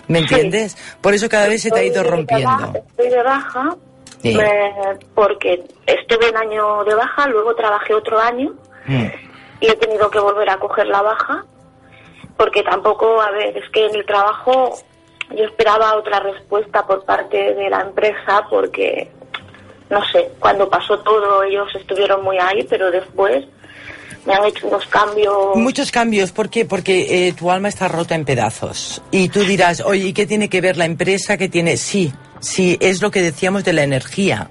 ¿Me 0.08 0.18
entiendes? 0.20 0.76
Por 1.00 1.14
eso 1.14 1.28
cada 1.28 1.46
vez 1.48 1.62
se 1.62 1.70
te 1.70 1.78
ha 1.80 1.82
ido 1.84 1.96
Estoy 1.96 2.04
de 2.04 2.10
rompiendo. 2.16 2.48
baja- 2.50 2.72
Estoy 2.88 3.08
de 3.10 3.22
baja 3.22 3.76
Sí. 4.22 4.34
me- 4.34 4.96
porque 5.14 5.62
estuve 5.86 6.30
un 6.30 6.36
año 6.38 6.82
de 6.84 6.94
baja, 6.94 7.28
luego 7.28 7.54
trabajé 7.54 7.94
otro 7.94 8.18
año 8.18 8.52
Mm. 8.86 9.04
y 9.60 9.66
he 9.68 9.76
tenido 9.76 10.10
que 10.10 10.18
volver 10.18 10.48
a 10.50 10.56
coger 10.58 10.86
la 10.88 11.02
baja 11.02 11.44
porque 12.38 12.62
tampoco, 12.62 13.20
a 13.20 13.30
ver, 13.32 13.56
es 13.58 13.68
que 13.70 13.84
en 13.84 13.96
el 13.96 14.06
trabajo 14.06 14.78
yo 15.36 15.44
esperaba 15.44 15.96
otra 15.96 16.20
respuesta 16.20 16.86
por 16.86 17.04
parte 17.04 17.54
de 17.54 17.68
la 17.68 17.82
empresa 17.82 18.46
porque, 18.48 19.10
no 19.90 20.02
sé, 20.10 20.30
cuando 20.38 20.70
pasó 20.70 21.00
todo 21.00 21.42
ellos 21.42 21.68
estuvieron 21.74 22.22
muy 22.22 22.38
ahí, 22.38 22.64
pero 22.70 22.90
después 22.90 23.44
me 24.24 24.34
han 24.34 24.44
hecho 24.44 24.68
unos 24.68 24.86
cambios. 24.86 25.56
Muchos 25.56 25.90
cambios, 25.90 26.30
¿por 26.30 26.48
qué? 26.48 26.64
Porque 26.64 27.28
eh, 27.28 27.32
tu 27.32 27.50
alma 27.50 27.68
está 27.68 27.88
rota 27.88 28.14
en 28.14 28.24
pedazos. 28.24 29.02
Y 29.10 29.28
tú 29.30 29.40
dirás, 29.40 29.80
oye, 29.80 30.04
¿y 30.06 30.12
qué 30.12 30.24
tiene 30.24 30.48
que 30.48 30.60
ver 30.60 30.76
la 30.76 30.84
empresa? 30.84 31.36
¿Qué 31.36 31.48
tiene? 31.48 31.76
Sí, 31.76 32.12
sí, 32.38 32.78
es 32.80 33.02
lo 33.02 33.10
que 33.10 33.20
decíamos 33.20 33.64
de 33.64 33.72
la 33.72 33.82
energía. 33.82 34.48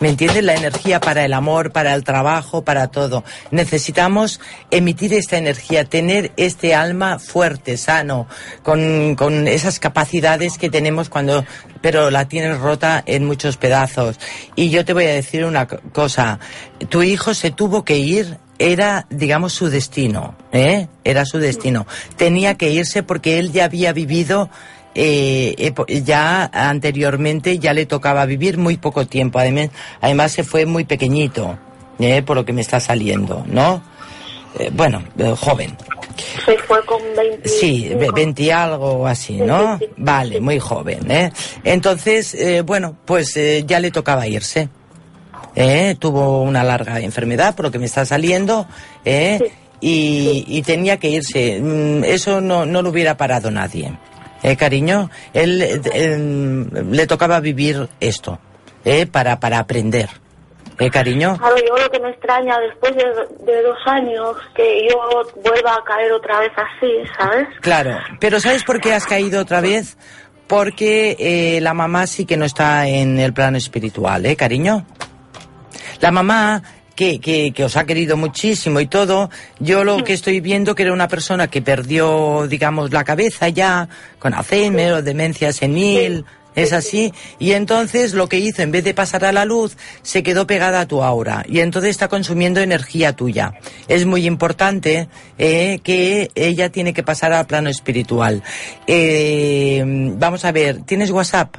¿Me 0.00 0.08
entiendes? 0.10 0.44
La 0.44 0.54
energía 0.54 1.00
para 1.00 1.24
el 1.24 1.32
amor, 1.32 1.72
para 1.72 1.94
el 1.94 2.04
trabajo, 2.04 2.62
para 2.62 2.86
todo. 2.88 3.24
Necesitamos 3.50 4.40
emitir 4.70 5.12
esta 5.12 5.36
energía, 5.38 5.84
tener 5.84 6.32
este 6.36 6.74
alma 6.74 7.18
fuerte, 7.18 7.76
sano, 7.76 8.28
con, 8.62 9.14
con 9.16 9.48
esas 9.48 9.80
capacidades 9.80 10.56
que 10.56 10.70
tenemos 10.70 11.08
cuando, 11.08 11.44
pero 11.80 12.10
la 12.10 12.28
tienes 12.28 12.58
rota 12.58 13.02
en 13.06 13.24
muchos 13.26 13.56
pedazos. 13.56 14.18
Y 14.54 14.70
yo 14.70 14.84
te 14.84 14.92
voy 14.92 15.04
a 15.06 15.12
decir 15.12 15.44
una 15.44 15.66
co- 15.66 15.80
cosa. 15.92 16.38
Tu 16.88 17.02
hijo 17.02 17.34
se 17.34 17.50
tuvo 17.50 17.84
que 17.84 17.98
ir 17.98 18.38
era, 18.60 19.06
digamos, 19.10 19.52
su 19.52 19.68
destino, 19.68 20.36
¿eh? 20.52 20.88
Era 21.04 21.24
su 21.24 21.38
destino. 21.38 21.86
Tenía 22.16 22.56
que 22.56 22.70
irse 22.70 23.02
porque 23.04 23.38
él 23.38 23.52
ya 23.52 23.64
había 23.66 23.92
vivido, 23.92 24.50
eh, 24.94 25.72
ya 26.04 26.50
anteriormente, 26.52 27.58
ya 27.58 27.72
le 27.72 27.86
tocaba 27.86 28.24
vivir 28.26 28.58
muy 28.58 28.76
poco 28.76 29.06
tiempo. 29.06 29.38
Además, 29.38 29.70
además 30.00 30.32
se 30.32 30.44
fue 30.44 30.66
muy 30.66 30.84
pequeñito, 30.84 31.58
¿eh? 31.98 32.22
Por 32.22 32.36
lo 32.36 32.44
que 32.44 32.52
me 32.52 32.60
está 32.60 32.80
saliendo, 32.80 33.44
¿no? 33.46 33.82
Eh, 34.58 34.70
bueno, 34.72 35.02
eh, 35.18 35.34
joven. 35.38 35.76
Se 36.44 36.58
fue 36.58 36.84
con 36.84 37.00
20. 37.16 37.48
Sí, 37.48 37.90
ve- 37.96 38.10
20 38.12 38.42
y 38.42 38.50
algo 38.50 38.92
o 38.92 39.06
así, 39.06 39.34
¿no? 39.36 39.78
Vale, 39.98 40.40
muy 40.40 40.58
joven, 40.58 41.08
¿eh? 41.10 41.30
Entonces, 41.62 42.34
eh, 42.34 42.62
bueno, 42.62 42.96
pues 43.04 43.36
eh, 43.36 43.62
ya 43.66 43.78
le 43.78 43.90
tocaba 43.92 44.26
irse. 44.26 44.68
¿eh? 45.54 45.94
Tuvo 45.98 46.42
una 46.42 46.64
larga 46.64 46.98
enfermedad, 47.00 47.54
por 47.54 47.66
lo 47.66 47.70
que 47.70 47.78
me 47.78 47.86
está 47.86 48.04
saliendo, 48.04 48.66
¿eh? 49.04 49.38
Y, 49.80 50.44
y 50.48 50.62
tenía 50.62 50.96
que 50.98 51.08
irse. 51.10 51.60
Mm, 51.60 52.02
Eso 52.04 52.40
no, 52.40 52.66
no 52.66 52.82
lo 52.82 52.90
hubiera 52.90 53.16
parado 53.16 53.50
nadie. 53.52 53.92
¿Eh, 54.42 54.56
cariño? 54.56 55.10
Él 55.32 55.60
eh, 55.62 55.80
eh, 55.92 56.66
le 56.90 57.06
tocaba 57.06 57.40
vivir 57.40 57.88
esto, 58.00 58.38
¿eh? 58.84 59.06
Para, 59.06 59.40
para 59.40 59.58
aprender. 59.58 60.08
¿Eh, 60.78 60.90
cariño? 60.90 61.36
Claro, 61.38 61.56
yo 61.56 61.76
lo 61.76 61.90
que 61.90 61.98
me 61.98 62.10
extraña 62.10 62.56
después 62.60 62.94
de, 62.94 63.04
de 63.52 63.62
dos 63.62 63.78
años 63.86 64.36
que 64.54 64.88
yo 64.88 64.96
vuelva 65.42 65.74
a 65.74 65.82
caer 65.84 66.12
otra 66.12 66.38
vez 66.38 66.52
así, 66.56 66.92
¿sabes? 67.18 67.48
Claro, 67.60 67.98
pero 68.20 68.38
¿sabes 68.38 68.62
por 68.62 68.80
qué 68.80 68.94
has 68.94 69.04
caído 69.04 69.40
otra 69.40 69.60
vez? 69.60 69.96
Porque 70.46 71.16
eh, 71.18 71.60
la 71.60 71.74
mamá 71.74 72.06
sí 72.06 72.24
que 72.26 72.36
no 72.36 72.44
está 72.44 72.86
en 72.86 73.18
el 73.18 73.32
plano 73.32 73.56
espiritual, 73.58 74.24
¿eh, 74.24 74.36
cariño? 74.36 74.86
La 76.00 76.12
mamá 76.12 76.62
que, 76.98 77.20
que, 77.20 77.52
que 77.52 77.62
os 77.62 77.76
ha 77.76 77.86
querido 77.86 78.16
muchísimo 78.16 78.80
y 78.80 78.88
todo, 78.88 79.30
yo 79.60 79.84
lo 79.84 80.02
que 80.02 80.14
estoy 80.14 80.40
viendo 80.40 80.74
que 80.74 80.82
era 80.82 80.92
una 80.92 81.06
persona 81.06 81.46
que 81.46 81.62
perdió, 81.62 82.48
digamos, 82.48 82.92
la 82.92 83.04
cabeza 83.04 83.48
ya, 83.48 83.88
con 84.18 84.34
Alzheimer 84.34 84.94
o 84.94 85.02
demencia 85.02 85.52
senil, 85.52 86.24
es 86.56 86.72
así, 86.72 87.12
y 87.38 87.52
entonces 87.52 88.14
lo 88.14 88.28
que 88.28 88.40
hizo, 88.40 88.62
en 88.62 88.72
vez 88.72 88.82
de 88.82 88.94
pasar 88.94 89.24
a 89.24 89.30
la 89.30 89.44
luz, 89.44 89.76
se 90.02 90.24
quedó 90.24 90.48
pegada 90.48 90.80
a 90.80 90.88
tu 90.88 91.04
aura, 91.04 91.44
y 91.48 91.60
entonces 91.60 91.90
está 91.90 92.08
consumiendo 92.08 92.58
energía 92.58 93.12
tuya. 93.12 93.52
Es 93.86 94.04
muy 94.04 94.26
importante 94.26 95.08
eh, 95.38 95.78
que 95.84 96.32
ella 96.34 96.70
tiene 96.70 96.92
que 96.94 97.04
pasar 97.04 97.32
al 97.32 97.46
plano 97.46 97.70
espiritual. 97.70 98.42
Eh, 98.88 99.84
vamos 99.84 100.44
a 100.44 100.50
ver, 100.50 100.82
¿tienes 100.82 101.12
WhatsApp? 101.12 101.58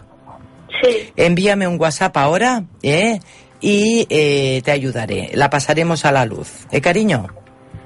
Sí. 0.83 1.11
Envíame 1.15 1.65
un 1.65 1.79
WhatsApp 1.79 2.17
ahora, 2.17 2.65
¿eh? 2.83 3.21
Y 3.61 4.07
eh, 4.09 4.61
te 4.63 4.71
ayudaré. 4.71 5.31
La 5.33 5.49
pasaremos 5.49 6.05
a 6.05 6.11
la 6.11 6.25
luz. 6.25 6.65
¿Eh, 6.71 6.81
cariño? 6.81 7.27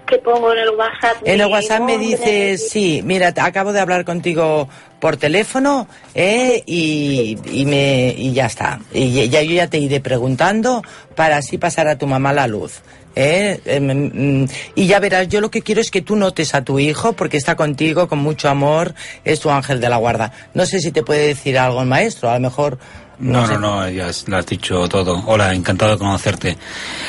Que 0.08 0.18
pongo 0.20 0.52
en 0.54 0.60
el 0.60 0.70
WhatsApp. 0.72 1.18
En 1.26 1.42
el 1.42 1.48
WhatsApp 1.48 1.82
me 1.82 1.98
dices, 1.98 2.70
sí, 2.70 3.02
mira, 3.04 3.34
acabo 3.36 3.74
de 3.74 3.80
hablar 3.80 4.06
contigo 4.06 4.68
por 5.04 5.18
teléfono, 5.18 5.86
¿eh? 6.16 6.64
Y, 6.66 7.38
y, 7.52 7.66
me, 7.66 8.16
y 8.18 8.32
ya 8.32 8.46
está. 8.46 8.80
Y 8.94 9.28
ya, 9.28 9.42
yo 9.42 9.52
ya 9.54 9.68
te 9.68 9.78
iré 9.78 10.00
preguntando 10.00 10.82
para 11.14 11.36
así 11.36 11.58
pasar 11.58 11.90
a 11.90 11.98
tu 11.98 12.08
mamá 12.08 12.32
la 12.32 12.48
luz. 12.48 12.80
¿eh? 13.14 13.60
Eh, 13.66 13.82
mm, 13.82 14.44
mm, 14.44 14.48
y 14.76 14.88
ya 14.88 15.00
verás, 15.00 15.28
yo 15.28 15.42
lo 15.42 15.52
que 15.52 15.62
quiero 15.62 15.82
es 15.82 15.92
que 15.92 16.02
tú 16.02 16.16
notes 16.16 16.56
a 16.56 16.64
tu 16.64 16.80
hijo, 16.80 17.12
porque 17.12 17.36
está 17.36 17.56
contigo 17.58 18.08
con 18.08 18.20
mucho 18.20 18.48
amor, 18.48 18.96
es 19.26 19.42
tu 19.42 19.50
ángel 19.50 19.82
de 19.82 19.90
la 19.90 19.98
guarda. 19.98 20.32
No 20.54 20.66
sé 20.66 20.80
si 20.80 20.94
te 20.94 21.04
puede 21.04 21.28
decir 21.28 21.60
algo 21.60 21.82
el 21.82 21.88
maestro, 21.90 22.30
a 22.30 22.36
lo 22.36 22.40
mejor... 22.40 22.80
No, 23.20 23.46
sé. 23.46 23.54
no, 23.54 23.60
no, 23.60 23.90
ya 23.90 24.08
has- 24.08 24.28
lo 24.28 24.38
has 24.38 24.46
dicho 24.48 24.90
todo. 24.90 25.22
Hola, 25.28 25.54
encantado 25.54 25.92
de 25.92 25.98
conocerte. 26.00 26.58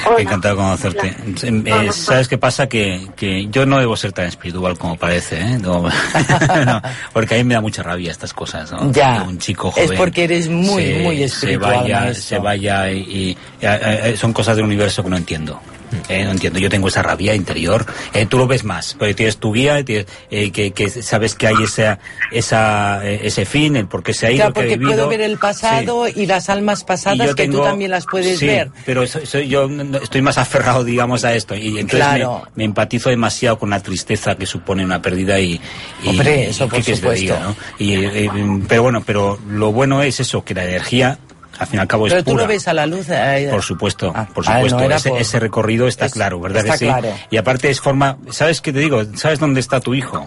Hola. 0.07 0.21
Encantado 0.21 0.55
de 0.55 0.61
conocerte. 0.61 1.17
Eh, 1.43 1.93
¿Sabes 1.93 2.29
qué 2.29 2.37
pasa? 2.37 2.69
Que, 2.69 3.09
que 3.17 3.47
yo 3.49 3.65
no 3.65 3.79
debo 3.81 3.97
ser 3.97 4.13
tan 4.13 4.27
espiritual 4.27 4.77
como 4.79 4.97
parece, 4.97 5.41
¿eh? 5.41 5.59
No, 5.59 5.83
no, 6.67 6.83
porque 7.15 7.35
a 7.35 7.39
mí 7.39 7.45
me 7.45 7.55
da 7.55 7.63
mucha 7.63 7.83
rabia 7.85 8.11
estas 8.11 8.33
cosas, 8.35 8.73
¿no? 8.73 8.91
Ya. 8.91 9.19
Que 9.23 9.29
Un 9.29 9.39
chico 9.39 9.69
Es 9.77 9.85
joven. 9.85 9.97
porque 9.99 10.25
eres 10.25 10.49
muy, 10.49 10.95
muy 10.95 11.23
espiritual, 11.23 11.73
Se 11.73 11.79
vaya, 11.83 12.01
maestro. 12.01 12.23
se 12.25 12.39
vaya 12.39 12.91
y, 12.91 12.99
y- 12.99 13.39
eh, 13.61 14.01
eh, 14.05 14.17
son 14.17 14.33
cosas 14.33 14.57
del 14.57 14.65
universo 14.65 15.03
que 15.05 15.11
no 15.11 15.17
entiendo. 15.17 15.61
Eh, 16.09 16.25
no 16.25 16.31
entiendo, 16.33 16.59
yo 16.59 16.69
tengo 16.69 16.89
esa 16.89 17.03
rabia 17.03 17.35
interior. 17.35 17.87
Eh, 18.13 18.27
tú 18.27 18.39
lo 18.39 18.47
ves 18.47 18.65
más, 18.65 18.95
porque 18.99 19.15
tienes 19.15 19.39
tu 19.39 19.53
guía, 19.53 19.85
tienes, 19.85 20.07
eh, 20.31 20.51
que, 20.51 20.73
que 20.73 20.89
sabes 20.91 21.35
que 21.35 21.47
hay 21.47 21.57
esa, 21.63 21.99
esa, 22.33 23.07
eh, 23.07 23.21
ese 23.25 23.45
fin, 23.45 23.77
el 23.77 23.87
por 23.87 24.03
qué 24.03 24.13
se 24.15 24.27
ha 24.27 24.31
ido, 24.31 24.39
Claro, 24.39 24.55
que 24.55 24.61
ha 24.61 24.63
porque 24.65 24.77
vivido. 24.77 24.93
puedo 24.97 25.09
ver 25.09 25.21
el 25.21 25.39
pasado 25.39 26.09
y 26.09 26.27
las 26.27 26.49
almas 26.49 26.85
pasadas 26.85 27.35
que 27.35 27.49
tú 27.49 27.63
también 27.63 27.91
las 27.91 28.07
puedes 28.07 28.39
sí, 28.39 28.47
ver. 28.47 28.71
Pero 28.85 29.07
soy- 29.07 29.27
soy- 29.27 29.49
yo 29.49 29.69
estoy 30.03 30.23
más 30.23 30.39
aferrado, 30.39 30.85
digamos, 30.85 31.25
a 31.25 31.35
esto. 31.35 31.55
Y 31.55 31.69
entonces 31.79 32.01
Claro. 32.01 32.43
me, 32.57 32.63
me 32.63 32.65
empatizo 32.65 33.11
demasiado 33.11 33.59
con 33.59 33.71
la 33.71 33.81
tristeza 33.81 34.35
que 34.37 34.47
supone 34.47 34.85
una 34.85 35.01
pérdida 35.03 35.39
y. 35.41 35.61
y- 36.03 36.09
Hombre, 36.09 36.49
eso 36.49 36.65
y 36.65 36.69
por 36.69 36.83
que 36.83 36.97
supuesto. 36.97 37.21
diga, 37.21 37.41
¿no? 37.41 37.57
Y, 37.79 37.95
eh, 37.95 38.31
pero 38.69 38.83
bueno, 38.83 39.03
pero 39.05 39.39
lo 39.49 39.73
bueno 39.73 40.03
es 40.03 40.21
eso, 40.21 40.45
que 40.45 40.55
la 40.55 40.65
energía 40.65 41.19
al 41.59 41.67
fin 41.67 41.79
y 41.79 41.81
al 41.81 41.87
cabo 41.89 42.07
es 42.07 42.13
Pero 42.13 42.25
tú 42.25 42.31
pura. 42.33 42.43
lo 42.45 42.49
ves 42.49 42.67
a 42.69 42.75
la 42.75 42.87
luz. 42.87 43.07
eh, 43.11 43.49
Por 43.51 43.63
supuesto, 43.63 44.13
Ah, 44.15 44.27
por 44.33 44.45
ah, 44.49 44.55
supuesto. 44.55 44.79
no 44.89 44.95
ese, 44.95 45.09
por- 45.11 45.21
ese 45.21 45.41
recorrido 45.41 45.87
está 45.87 46.07
Es- 46.07 46.13
claro, 46.13 46.41
¿verdad 46.41 46.59
está 46.65 46.73
que 46.73 46.79
sí? 46.79 46.85
claro. 46.87 47.09
Y 47.31 47.37
aparte 47.37 47.71
es 47.71 47.81
forma, 47.81 48.19
¿sabes 48.31 48.61
qué 48.61 48.73
te 48.73 48.79
digo? 48.81 49.03
¿Sabes 49.15 49.39
dónde 49.39 49.61
está 49.61 49.81
tu 49.81 49.95
hijo? 49.95 50.27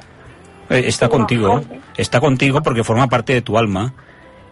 Eh, 0.69 0.83
está 0.87 1.09
contigo, 1.09 1.61
está 1.95 2.19
contigo 2.19 2.61
porque 2.61 2.83
forma 2.83 3.07
parte 3.07 3.33
de 3.33 3.41
tu 3.41 3.57
alma. 3.57 3.93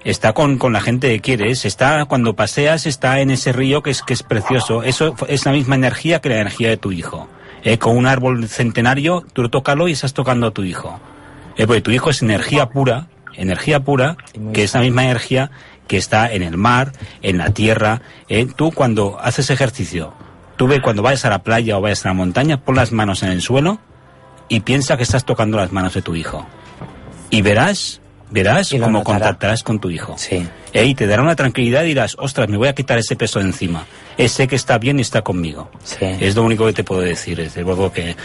Está 0.03 0.33
con, 0.33 0.59
con 0.59 0.71
la 0.71 0.81
gente 0.81 1.09
que 1.09 1.19
quieres, 1.19 1.65
está 1.65 2.05
cuando 2.05 2.35
paseas, 2.35 2.85
está 2.85 3.19
en 3.21 3.31
ese 3.31 3.51
río 3.51 3.81
que 3.81 3.89
es, 3.89 4.03
que 4.03 4.13
es 4.13 4.21
precioso. 4.21 4.83
Eso 4.83 5.15
es 5.27 5.45
la 5.45 5.51
misma 5.51 5.73
energía 5.75 6.21
que 6.21 6.29
la 6.29 6.35
energía 6.35 6.69
de 6.69 6.77
tu 6.77 6.91
hijo. 6.91 7.27
Eh, 7.63 7.79
con 7.79 7.97
un 7.97 8.05
árbol 8.05 8.47
centenario, 8.47 9.25
tú 9.33 9.49
tócalo 9.49 9.87
y 9.87 9.93
estás 9.93 10.13
tocando 10.13 10.45
a 10.47 10.51
tu 10.51 10.63
hijo. 10.63 10.99
Eh, 11.57 11.65
porque 11.65 11.81
tu 11.81 11.89
hijo 11.89 12.11
es 12.11 12.21
energía 12.21 12.67
pura, 12.69 13.07
energía 13.33 13.79
pura, 13.79 14.15
que 14.53 14.63
es 14.63 14.75
la 14.75 14.81
misma 14.81 15.05
energía 15.05 15.49
que 15.87 15.97
está 15.97 16.31
en 16.31 16.43
el 16.43 16.57
mar, 16.57 16.91
en 17.21 17.37
la 17.37 17.51
tierra. 17.51 18.01
Eh, 18.29 18.47
tú 18.55 18.71
cuando 18.71 19.17
haces 19.21 19.49
ejercicio, 19.49 20.13
tú 20.57 20.67
ve 20.67 20.81
cuando 20.81 21.01
vayas 21.01 21.25
a 21.25 21.29
la 21.29 21.39
playa 21.43 21.77
o 21.77 21.81
vayas 21.81 22.05
a 22.05 22.09
la 22.09 22.13
montaña, 22.13 22.61
pon 22.61 22.75
las 22.75 22.91
manos 22.91 23.23
en 23.23 23.29
el 23.29 23.41
suelo 23.41 23.79
y 24.49 24.61
piensa 24.61 24.97
que 24.97 25.03
estás 25.03 25.25
tocando 25.25 25.57
las 25.57 25.71
manos 25.71 25.93
de 25.93 26.01
tu 26.01 26.15
hijo. 26.15 26.45
Y 27.29 27.41
verás, 27.41 28.01
verás 28.29 28.71
Y 28.71 28.79
cómo 28.79 28.99
notará. 28.99 29.19
contactarás 29.19 29.63
con 29.63 29.79
tu 29.79 29.89
hijo. 29.89 30.15
Sí. 30.17 30.47
Eh, 30.73 30.85
y 30.85 30.95
te 30.95 31.07
dará 31.07 31.23
una 31.23 31.35
tranquilidad 31.35 31.83
y 31.83 31.87
dirás, 31.87 32.15
ostras, 32.19 32.47
me 32.49 32.57
voy 32.57 32.67
a 32.67 32.73
quitar 32.75 32.97
ese 32.97 33.15
peso 33.15 33.39
de 33.39 33.45
encima. 33.45 33.85
Ese 34.17 34.47
que 34.47 34.55
está 34.55 34.77
bien 34.77 34.99
y 34.99 35.01
está 35.01 35.21
conmigo. 35.21 35.69
Sí. 35.83 36.05
Es 36.19 36.35
lo 36.35 36.43
único 36.43 36.65
que 36.67 36.73
te 36.73 36.83
puedo 36.83 37.01
decir. 37.01 37.39
Es 37.39 37.57
luego 37.57 37.91
que, 37.91 38.15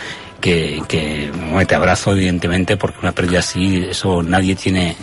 que, 0.40 0.82
que 0.86 1.30
bueno, 1.50 1.66
te 1.66 1.74
abrazo, 1.74 2.12
evidentemente, 2.12 2.76
porque 2.76 2.98
una 3.02 3.12
pérdida 3.12 3.38
así, 3.40 3.86
eso 3.90 4.22
nadie 4.22 4.54
tiene 4.54 4.94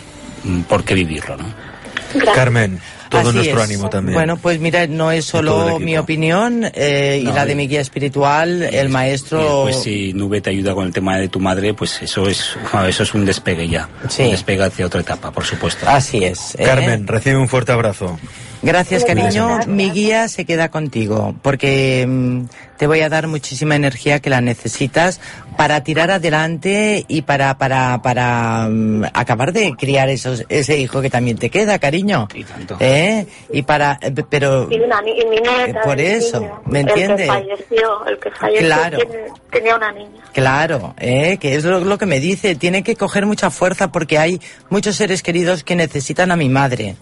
mm, 0.44 0.60
por 0.62 0.84
qué 0.84 0.94
vivirlo, 0.94 1.36
¿no? 1.36 1.67
Gracias. 2.14 2.34
Carmen, 2.34 2.80
todo 3.10 3.20
Así 3.22 3.32
nuestro 3.36 3.58
es. 3.58 3.64
ánimo 3.64 3.88
también. 3.90 4.14
Bueno, 4.14 4.36
pues 4.36 4.58
mira, 4.60 4.86
no 4.86 5.10
es 5.12 5.24
solo 5.24 5.78
mi 5.78 5.96
opinión 5.98 6.64
eh, 6.74 7.20
y 7.22 7.26
la 7.26 7.44
de 7.46 7.52
y- 7.52 7.54
mi 7.56 7.68
guía 7.68 7.80
espiritual, 7.80 8.62
el 8.62 8.88
maestro. 8.88 9.62
Pues 9.64 9.82
si 9.82 10.12
Nube 10.12 10.40
te 10.40 10.50
ayuda 10.50 10.74
con 10.74 10.86
el 10.86 10.92
tema 10.92 11.16
de 11.16 11.28
tu 11.28 11.40
madre, 11.40 11.74
pues 11.74 12.00
eso 12.02 12.28
es, 12.28 12.56
eso 12.88 13.02
es 13.02 13.14
un 13.14 13.24
despegue 13.24 13.68
ya. 13.68 13.88
Sí. 14.08 14.22
Un 14.24 14.30
despegue 14.32 14.62
hacia 14.64 14.86
otra 14.86 15.00
etapa, 15.00 15.30
por 15.30 15.44
supuesto. 15.44 15.86
Así 15.88 16.24
es. 16.24 16.54
¿eh? 16.58 16.64
Carmen, 16.64 17.06
recibe 17.06 17.36
un 17.36 17.48
fuerte 17.48 17.72
abrazo. 17.72 18.18
Gracias, 18.62 19.04
cariño. 19.04 19.46
gracias. 19.46 19.66
Mi 19.68 19.90
guía 19.90 20.26
se 20.28 20.44
queda 20.44 20.68
contigo 20.70 21.34
porque 21.42 22.04
mm, 22.08 22.44
te 22.76 22.86
voy 22.88 23.00
a 23.02 23.08
dar 23.08 23.28
muchísima 23.28 23.76
energía 23.76 24.18
que 24.20 24.30
la 24.30 24.40
necesitas 24.40 25.20
para 25.56 25.82
tirar 25.84 26.10
adelante 26.10 27.04
y 27.08 27.22
para 27.22 27.56
para 27.58 28.02
para 28.02 28.68
mm, 28.68 29.04
acabar 29.14 29.52
de 29.52 29.72
criar 29.78 30.08
esos, 30.08 30.44
ese 30.48 30.76
hijo 30.76 31.00
que 31.00 31.08
también 31.10 31.36
te 31.38 31.50
queda, 31.50 31.78
cariño. 31.78 32.26
Y 32.34 32.42
tanto. 32.44 32.76
¿Eh? 32.80 33.26
Y 33.52 33.62
para 33.62 33.98
eh, 34.02 34.12
pero 34.28 34.66
Y, 34.70 34.80
una, 34.80 35.00
ni- 35.02 35.12
y 35.20 35.24
mi 35.26 35.36
nieta. 35.40 35.82
Por 35.82 36.00
el 36.00 36.06
eso, 36.06 36.40
niño, 36.40 36.62
¿me 36.66 36.80
El 36.80 36.88
entiende? 36.88 37.22
que 37.22 37.26
falleció, 37.28 38.06
el 38.06 38.18
que 38.18 38.30
falleció 38.32 38.66
Claro. 38.66 38.98
tiene- 38.98 39.24
tenía 39.52 39.76
una 39.76 39.92
niña. 39.92 40.22
Claro, 40.32 40.94
¿eh? 40.98 41.38
que 41.40 41.54
es 41.54 41.64
lo, 41.64 41.80
lo 41.80 41.96
que 41.98 42.06
me 42.06 42.18
dice. 42.20 42.56
Tiene 42.56 42.82
que 42.82 42.96
coger 42.96 43.24
mucha 43.24 43.50
fuerza 43.50 43.92
porque 43.92 44.18
hay 44.18 44.40
muchos 44.68 44.96
seres 44.96 45.22
queridos 45.22 45.62
que 45.64 45.76
necesitan 45.76 46.30
a 46.32 46.36
mi 46.36 46.48
madre. 46.48 46.96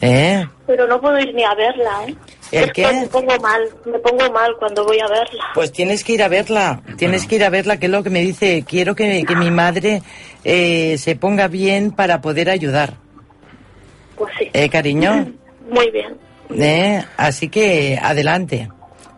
¿Eh? 0.00 0.46
Pero 0.66 0.86
no 0.86 1.00
puedo 1.00 1.18
ir 1.18 1.34
ni 1.34 1.44
a 1.44 1.54
verla, 1.54 2.04
¿eh? 2.06 2.14
¿El 2.52 2.72
qué? 2.72 2.86
me 2.86 3.06
pongo 3.08 3.36
mal, 3.38 3.62
me 3.84 3.98
pongo 3.98 4.30
mal 4.30 4.54
cuando 4.58 4.84
voy 4.84 5.00
a 5.00 5.08
verla. 5.08 5.44
Pues 5.54 5.72
tienes 5.72 6.04
que 6.04 6.12
ir 6.12 6.22
a 6.22 6.28
verla, 6.28 6.82
tienes 6.96 7.26
que 7.26 7.36
ir 7.36 7.44
a 7.44 7.50
verla, 7.50 7.78
que 7.78 7.86
es 7.86 7.92
lo 7.92 8.02
que 8.02 8.10
me 8.10 8.20
dice. 8.20 8.64
Quiero 8.66 8.94
que, 8.94 9.24
que 9.24 9.36
mi 9.36 9.50
madre 9.50 10.02
eh, 10.44 10.96
se 10.98 11.16
ponga 11.16 11.48
bien 11.48 11.90
para 11.90 12.20
poder 12.20 12.50
ayudar. 12.50 12.94
Pues 14.16 14.32
sí. 14.38 14.50
¿Eh, 14.52 14.68
cariño? 14.68 15.32
Muy 15.70 15.90
bien. 15.90 16.16
¿Eh? 16.54 17.04
Así 17.16 17.48
que 17.48 17.98
adelante. 18.00 18.68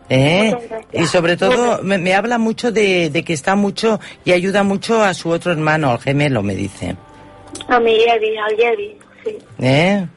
¿Eh? 0.09 0.55
Y 0.91 1.05
sobre 1.05 1.37
todo 1.37 1.83
me, 1.83 1.99
me 1.99 2.15
habla 2.15 2.39
mucho 2.39 2.71
de, 2.71 3.11
de 3.11 3.23
que 3.23 3.33
está 3.33 3.55
mucho 3.55 3.99
y 4.25 4.31
ayuda 4.31 4.63
mucho 4.63 5.03
a 5.03 5.13
su 5.13 5.29
otro 5.29 5.51
hermano, 5.51 5.91
al 5.91 5.99
gemelo, 5.99 6.41
me 6.41 6.55
dice. 6.55 6.95
A 7.67 7.79
mi 7.79 7.95
Yevi, 7.95 8.37
al 8.37 8.57
Yevi, 8.57 8.97
sí. 9.23 9.37
¿Eh? 9.59 10.07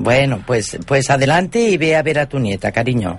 Bueno, 0.00 0.42
pues, 0.46 0.78
pues 0.86 1.10
adelante 1.10 1.60
y 1.60 1.76
ve 1.76 1.94
a 1.94 2.02
ver 2.02 2.18
a 2.20 2.26
tu 2.26 2.38
nieta, 2.38 2.72
cariño. 2.72 3.18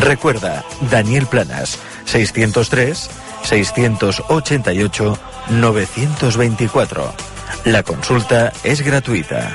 Recuerda, 0.00 0.64
Daniel 0.90 1.26
Planas, 1.26 1.78
603 2.06 3.10
688 3.44 5.18
924. 5.50 7.14
La 7.64 7.82
consulta 7.82 8.52
es 8.64 8.80
gratuita. 8.82 9.54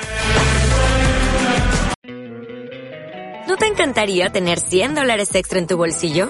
¿No 3.48 3.58
te 3.58 3.66
encantaría 3.66 4.30
tener 4.30 4.60
100 4.60 4.96
dólares 4.96 5.34
extra 5.34 5.60
en 5.60 5.68
tu 5.68 5.78
bolsillo? 5.78 6.30